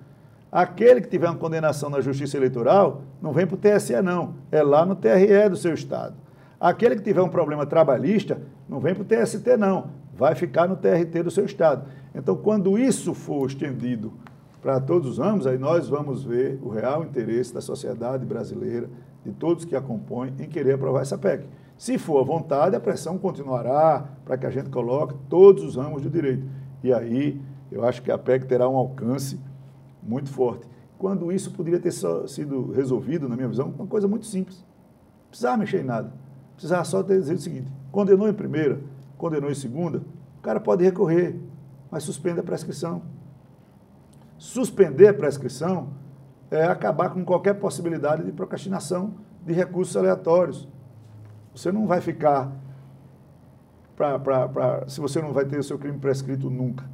[0.50, 4.36] Aquele que tiver uma condenação na Justiça Eleitoral não vem para o TSE, não.
[4.50, 6.16] É lá no TRE do seu Estado.
[6.58, 9.90] Aquele que tiver um problema trabalhista não vem para o TST, não.
[10.16, 11.90] Vai ficar no TRT do seu Estado.
[12.16, 14.14] Então, quando isso for estendido
[14.62, 18.90] para todos os ramos, aí nós vamos ver o real interesse da sociedade brasileira,
[19.26, 21.46] de todos que a compõem, em querer aprovar essa PEC.
[21.78, 26.02] Se for à vontade, a pressão continuará para que a gente coloque todos os ramos
[26.02, 26.48] do direito.
[26.84, 27.40] E aí,
[27.72, 29.40] eu acho que a PEC terá um alcance
[30.02, 30.68] muito forte.
[30.98, 34.58] Quando isso poderia ter sido resolvido, na minha visão, uma coisa muito simples.
[34.58, 36.12] Não precisava mexer em nada.
[36.54, 38.80] Precisava só ter dizer o seguinte: condenou em primeira,
[39.16, 40.00] condenou em segunda,
[40.40, 41.40] o cara pode recorrer,
[41.92, 43.04] mas suspende a prescrição.
[44.40, 45.90] Suspender a prescrição
[46.50, 49.14] é acabar com qualquer possibilidade de procrastinação
[49.46, 50.68] de recursos aleatórios.
[51.58, 52.52] Você não vai ficar
[53.96, 56.86] pra, pra, pra, se você não vai ter o seu crime prescrito nunca.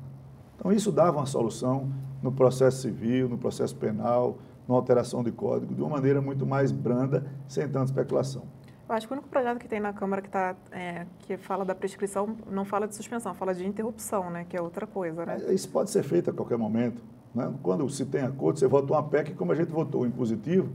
[0.55, 1.91] Então, isso dava uma solução
[2.22, 6.72] no processo civil, no processo penal, na alteração de código, de uma maneira muito mais
[6.72, 8.43] branda, sem tanta especulação.
[8.88, 11.66] Eu acho que o único projeto que tem na Câmara que, tá, é, que fala
[11.66, 14.45] da prescrição não fala de suspensão, fala de interrupção, né?
[14.47, 15.41] Que é outra coisa, né?
[15.49, 17.01] Isso pode ser feito a qualquer momento.
[17.36, 17.53] Né?
[17.61, 20.70] Quando se tem acordo, você vota uma PEC como a gente votou em positivo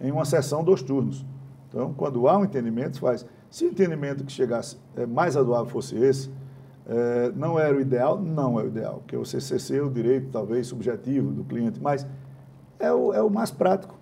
[0.00, 1.24] em uma sessão dos turnos.
[1.74, 3.26] Então, quando há um entendimento, faz.
[3.50, 6.30] Se o entendimento que chegasse é, mais razoável fosse esse,
[6.86, 8.16] é, não era o ideal?
[8.16, 9.38] Não é o ideal, porque você
[9.76, 12.06] é o direito, talvez, subjetivo do cliente, mas
[12.78, 13.98] é o, é o mais prático.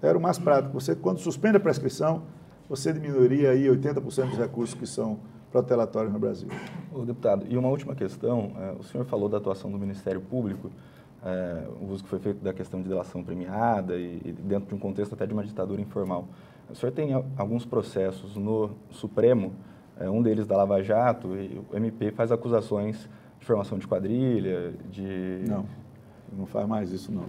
[0.00, 0.72] Era o mais prático.
[0.72, 2.22] Você, quando suspende a prescrição,
[2.66, 5.18] você diminuiria aí 80% dos recursos que são
[5.52, 6.48] protelatórios no Brasil.
[6.94, 10.70] O deputado, e uma última questão, é, o senhor falou da atuação do Ministério Público,
[11.22, 14.74] é, o uso que foi feito da questão de delação premiada e, e, dentro de
[14.74, 16.26] um contexto até de uma ditadura informal.
[16.70, 19.52] O senhor tem alguns processos no Supremo,
[19.98, 23.08] é, um deles da Lava Jato, e o MP faz acusações
[23.38, 25.44] de formação de quadrilha, de...
[25.46, 25.64] Não,
[26.36, 27.24] não faz mais isso não.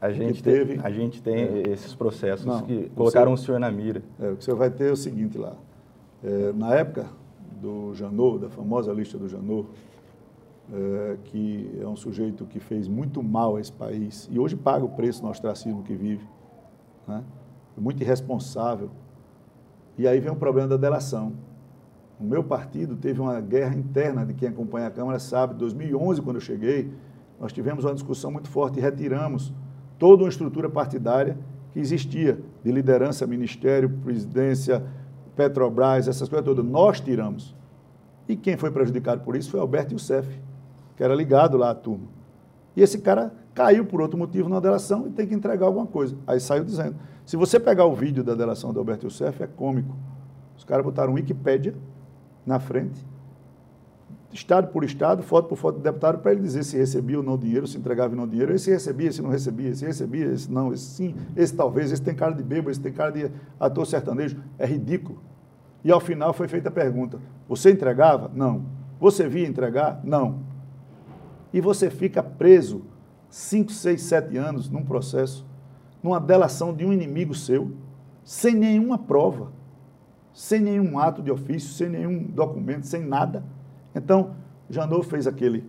[0.00, 3.70] A gente, teve, a gente tem é, esses processos não, que colocaram o, senhor na
[3.70, 4.02] mira.
[4.20, 5.54] É, o que você vai ter é o seguinte lá.
[6.22, 7.06] É, na época
[7.60, 9.66] do Janot, da famosa lista do Janot,
[10.72, 14.84] é, que é um sujeito que fez muito mal a esse país e hoje paga
[14.84, 16.26] o preço no ostracismo que vive,
[17.08, 17.22] né?
[17.80, 18.90] Muito irresponsável.
[19.96, 21.32] E aí vem o problema da delação.
[22.18, 26.22] O meu partido teve uma guerra interna, de quem acompanha a Câmara sabe, em 2011,
[26.22, 26.92] quando eu cheguei,
[27.40, 29.52] nós tivemos uma discussão muito forte e retiramos
[29.98, 31.36] toda uma estrutura partidária
[31.72, 34.84] que existia, de liderança, ministério, presidência,
[35.34, 36.64] Petrobras, essas coisas todas.
[36.64, 37.56] Nós tiramos.
[38.28, 40.28] E quem foi prejudicado por isso foi Alberto Youssef
[40.96, 42.06] que era ligado lá à turma.
[42.76, 46.16] E esse cara caiu por outro motivo na delação e tem que entregar alguma coisa.
[46.26, 46.96] Aí saiu dizendo.
[47.24, 49.96] Se você pegar o vídeo da delação do Alberto Youssef, é cômico.
[50.56, 51.74] Os caras botaram Wikipédia
[52.44, 53.04] na frente,
[54.32, 57.38] estado por estado, foto por foto do deputado, para ele dizer se recebia ou não
[57.38, 60.72] dinheiro, se entregava ou não dinheiro, esse recebia, esse não recebia, esse recebia, esse não,
[60.72, 64.42] esse sim, esse talvez, esse tem cara de bêbado, esse tem cara de ator sertanejo.
[64.58, 65.18] É ridículo.
[65.82, 68.30] E ao final foi feita a pergunta: você entregava?
[68.34, 68.66] Não.
[69.00, 70.00] Você via entregar?
[70.04, 70.54] Não
[71.54, 72.82] e você fica preso
[73.34, 75.44] 5, 6, 7 anos num processo,
[76.00, 77.72] numa delação de um inimigo seu,
[78.22, 79.50] sem nenhuma prova,
[80.32, 83.42] sem nenhum ato de ofício, sem nenhum documento, sem nada.
[83.92, 84.36] Então,
[84.70, 85.64] Janot fez aquele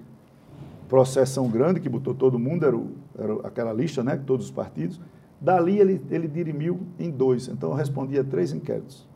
[0.88, 5.02] processão grande que botou todo mundo, era, o, era aquela lista, né, todos os partidos.
[5.42, 9.08] Dali ele, ele dirimiu em dois, então eu respondi a três inquéritos.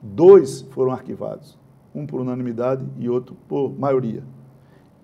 [0.00, 1.58] Dois foram arquivados,
[1.94, 4.24] um por unanimidade e outro por maioria.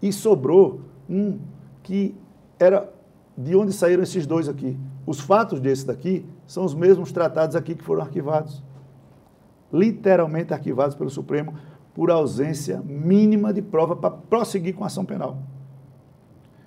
[0.01, 1.39] E sobrou um
[1.83, 2.17] que
[2.59, 2.93] era
[3.37, 4.77] de onde saíram esses dois aqui.
[5.07, 8.63] Os fatos desse daqui são os mesmos tratados aqui que foram arquivados.
[9.73, 11.55] Literalmente arquivados pelo Supremo
[11.95, 15.39] por ausência mínima de prova para prosseguir com a ação penal.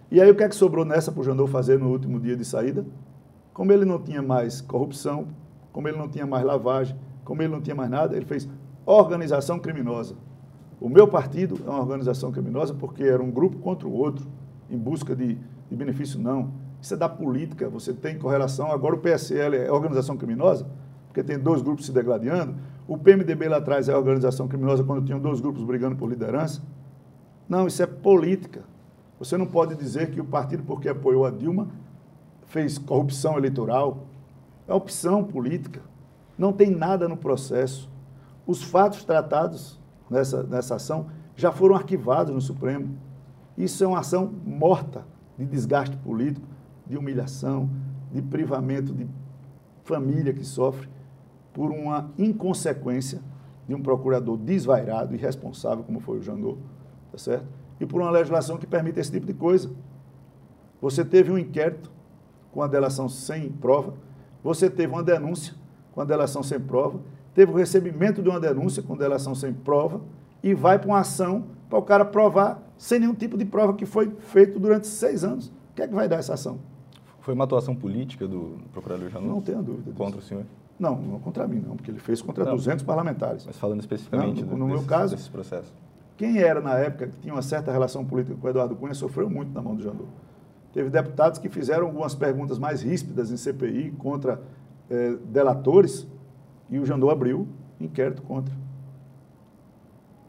[0.10, 2.36] E aí o que é que sobrou nessa para o Janot fazer no último dia
[2.36, 2.86] de saída?
[3.54, 5.28] Como ele não tinha mais corrupção,
[5.72, 8.48] como ele não tinha mais lavagem, como ele não tinha mais nada, ele fez
[8.86, 10.16] organização criminosa.
[10.80, 14.28] O meu partido é uma organização criminosa porque era um grupo contra o outro,
[14.70, 15.38] em busca de,
[15.72, 16.52] de benefício, não.
[16.82, 18.72] Isso é da política, você tem correlação.
[18.72, 20.68] Agora o PSL é organização criminosa,
[21.08, 22.56] porque tem dois grupos se degladiando.
[22.86, 26.62] O PMDB lá atrás é organização criminosa quando tinham dois grupos brigando por liderança.
[27.48, 28.64] Não, isso é política.
[29.18, 31.70] Você não pode dizer que o partido, porque apoiou a Dilma,
[32.48, 34.08] fez corrupção eleitoral.
[34.68, 35.82] É opção política.
[36.38, 37.90] Não tem nada no processo.
[38.46, 42.98] Os fatos tratados nessa, nessa ação já foram arquivados no Supremo.
[43.58, 45.06] Isso é uma ação morta
[45.42, 46.46] de desgaste político,
[46.88, 47.70] de humilhação,
[48.12, 49.08] de privamento de
[49.84, 50.88] família que sofre
[51.54, 53.22] por uma inconsequência
[53.68, 56.58] de um procurador desvairado, irresponsável, como foi o Janot,
[57.12, 57.48] tá certo?
[57.80, 59.70] E por uma legislação que permite esse tipo de coisa.
[60.82, 61.92] Você teve um inquérito
[62.52, 63.94] com a delação sem prova,
[64.44, 65.54] você teve uma denúncia
[65.94, 67.00] com a delação sem prova,
[67.34, 70.02] teve o recebimento de uma denúncia com delação sem prova
[70.44, 73.86] e vai para uma ação para o cara provar sem nenhum tipo de prova que
[73.86, 75.50] foi feito durante seis anos.
[75.50, 76.58] O que é que vai dar essa ação?
[77.20, 79.30] Foi uma atuação política do procurador Janot?
[79.30, 79.92] Não tenho dúvida.
[79.92, 80.46] Contra o senhor?
[80.80, 83.46] Não, não contra mim, não, porque ele fez contra não, 200 parlamentares.
[83.46, 85.72] Mas falando especificamente não, no, no desses, meu caso, desse processo.
[86.18, 89.30] Quem era na época que tinha uma certa relação política com o Eduardo Cunha sofreu
[89.30, 90.10] muito na mão do Janot.
[90.74, 94.42] Teve deputados que fizeram algumas perguntas mais ríspidas em CPI contra
[94.90, 96.08] eh, delatores
[96.68, 97.48] e o Janot abriu
[97.80, 98.56] inquérito contra.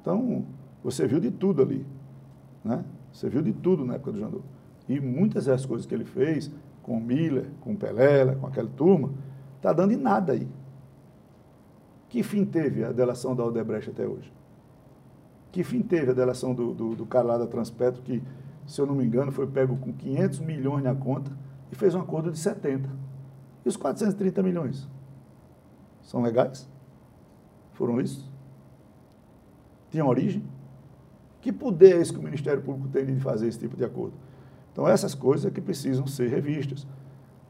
[0.03, 0.45] Então,
[0.85, 1.87] você viu de tudo ali.
[2.65, 2.85] Né?
[3.13, 4.45] Você viu de tudo na época do Janot.
[4.89, 6.51] E muitas das coisas que ele fez,
[6.83, 9.11] com o Miller, com o Pelela, com aquela turma,
[9.57, 10.49] está dando em nada aí.
[12.09, 14.33] Que fim teve a delação da Odebrecht até hoje?
[15.51, 18.23] Que fim teve a delação do, do, do cara lá da Transpetro, que,
[18.67, 21.31] se eu não me engano, foi pego com 500 milhões na conta
[21.71, 22.89] e fez um acordo de 70.
[23.65, 24.89] E os 430 milhões?
[26.03, 26.69] São legais?
[27.83, 28.25] foram listos?
[29.91, 30.43] Tinham origem?
[31.43, 34.15] Que poder é esse que o Ministério Público tem de fazer esse tipo de acordo?
[34.73, 36.87] Então, essas coisas é que precisam ser revistas.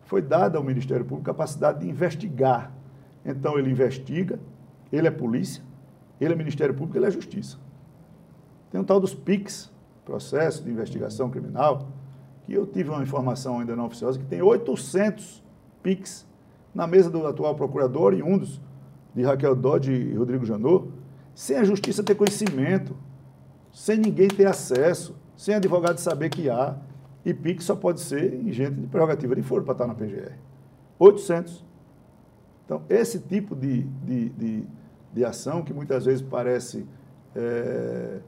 [0.07, 2.73] Foi dada ao Ministério Público capacidade de investigar.
[3.25, 4.41] Então, ele investiga,
[4.91, 5.63] ele é polícia,
[6.19, 7.59] ele é Ministério Público, ele é Justiça.
[8.71, 9.71] Tem um tal dos PICs,
[10.07, 11.87] Processo de Investigação Criminal,
[12.45, 15.43] que eu tive uma informação ainda não oficiosa, que tem 800
[15.83, 16.27] PICs
[16.75, 18.59] na mesa do atual procurador e um dos
[19.15, 20.89] de Raquel Dodge e Rodrigo Janot,
[21.35, 22.97] sem a justiça ter conhecimento,
[23.73, 26.77] sem ninguém ter acesso, sem advogado saber que há.
[27.25, 30.33] E PIC só pode ser em gente de prerrogativa de foro para estar na PGR.
[30.99, 31.65] 800.
[32.65, 34.65] Então, esse tipo de, de, de,
[35.13, 36.87] de ação, que muitas vezes parece
[37.35, 38.21] é,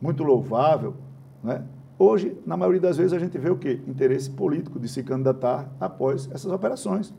[0.00, 0.94] muito louvável,
[1.42, 1.64] né?
[1.98, 3.80] hoje, na maioria das vezes, a gente vê o quê?
[3.86, 7.14] Interesse político de se candidatar após essas operações.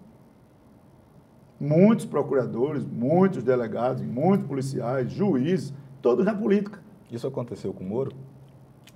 [1.59, 6.79] Muitos procuradores, muitos delegados, muitos policiais, juízes, todos na política.
[7.11, 8.11] Isso aconteceu com o Moro?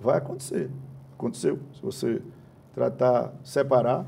[0.00, 0.70] Vai acontecer.
[1.14, 1.58] Aconteceu.
[1.74, 2.22] Se você
[2.74, 4.06] tratar, separar,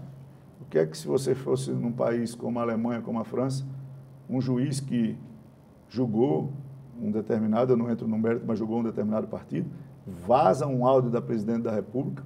[0.60, 3.64] o que é que se você fosse num país como a Alemanha, como a França,
[4.28, 5.16] um juiz que
[5.88, 6.52] julgou
[7.00, 9.70] um determinado, eu não entro no mérito, mas julgou um determinado partido,
[10.06, 12.24] vaza um áudio da presidente da República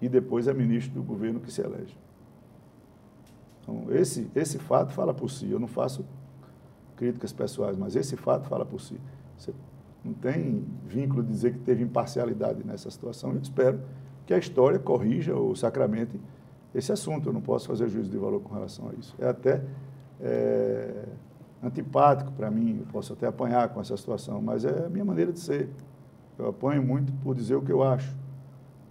[0.00, 1.96] e depois é ministro do governo que se elege.
[3.62, 5.50] Então, esse, esse fato fala por si.
[5.50, 6.04] Eu não faço
[6.96, 8.98] críticas pessoais, mas esse fato fala por si.
[9.36, 9.52] Você
[10.06, 13.32] não tem vínculo de dizer que teve imparcialidade nessa situação.
[13.32, 13.80] Eu espero
[14.24, 16.18] que a história corrija ou sacramente
[16.74, 17.28] esse assunto.
[17.28, 19.14] Eu não posso fazer juízo de valor com relação a isso.
[19.18, 19.62] É até
[20.20, 21.04] é,
[21.62, 25.32] antipático para mim, eu posso até apanhar com essa situação, mas é a minha maneira
[25.32, 25.68] de ser.
[26.38, 28.14] Eu apanho muito por dizer o que eu acho,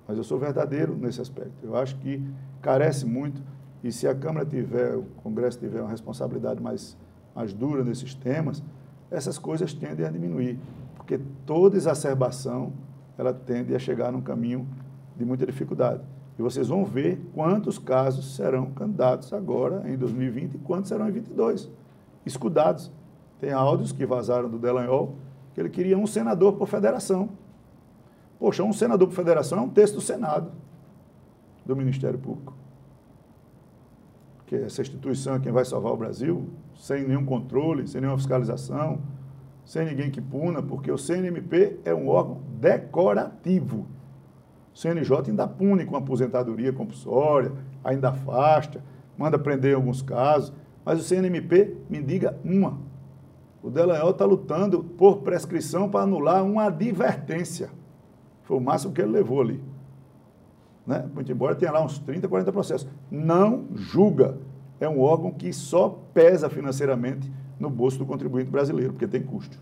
[0.08, 1.54] mas eu sou verdadeiro nesse aspecto.
[1.64, 2.24] Eu acho que
[2.62, 3.42] carece muito,
[3.84, 6.98] e se a Câmara tiver, o Congresso tiver uma responsabilidade mais,
[7.36, 8.64] mais dura nesses temas,
[9.12, 10.60] essas coisas tendem a diminuir
[11.06, 12.74] porque toda exacerbação
[13.16, 14.68] ela tende a chegar num caminho
[15.16, 16.02] de muita dificuldade.
[16.38, 21.12] E vocês vão ver quantos casos serão candidatos agora em 2020 e quantos serão em
[21.12, 21.70] 22,
[22.26, 22.92] escudados.
[23.40, 25.16] Tem áudios que vazaram do Delanhol
[25.54, 27.30] que ele queria um senador por federação.
[28.40, 30.52] Poxa, um senador por federação é um texto do Senado,
[31.64, 32.54] do Ministério Público.
[34.48, 39.00] Que essa instituição é quem vai salvar o Brasil, sem nenhum controle, sem nenhuma fiscalização,
[39.66, 43.88] sem ninguém que puna, porque o CNMP é um órgão decorativo.
[44.74, 47.52] O CNJ ainda pune com aposentadoria compulsória,
[47.84, 48.84] ainda afasta,
[49.18, 50.54] manda prender em alguns casos,
[50.84, 52.78] mas o CNMP me diga uma.
[53.64, 57.70] O Delanhol está lutando por prescrição para anular uma advertência.
[58.44, 59.60] Foi o máximo que ele levou ali.
[60.86, 61.04] Né?
[61.12, 62.88] Muito embora tenha lá uns 30, 40 processos.
[63.10, 64.38] Não julga.
[64.80, 69.58] É um órgão que só pesa financeiramente no bolso do contribuinte brasileiro, porque tem custo.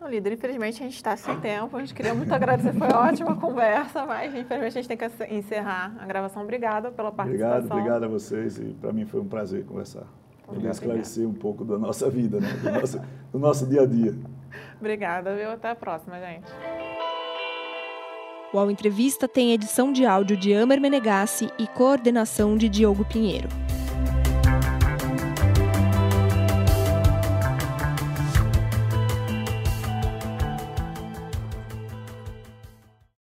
[0.00, 1.76] Não, líder, infelizmente a gente está sem tempo.
[1.76, 5.96] A gente queria muito agradecer, foi ótima conversa, mas infelizmente a gente tem que encerrar
[5.98, 6.42] a gravação.
[6.42, 7.56] Obrigada pela participação.
[7.56, 10.06] Obrigado, obrigado a vocês e para mim foi um prazer conversar.
[10.46, 12.48] Poder esclarecer um pouco da nossa vida, né?
[12.62, 13.00] do, nosso,
[13.32, 14.14] do nosso dia a dia.
[14.78, 15.50] Obrigada, viu?
[15.50, 16.50] Até a próxima, gente.
[18.50, 23.48] O Ao Entrevista tem edição de áudio de Amer Menegassi e coordenação de Diogo Pinheiro.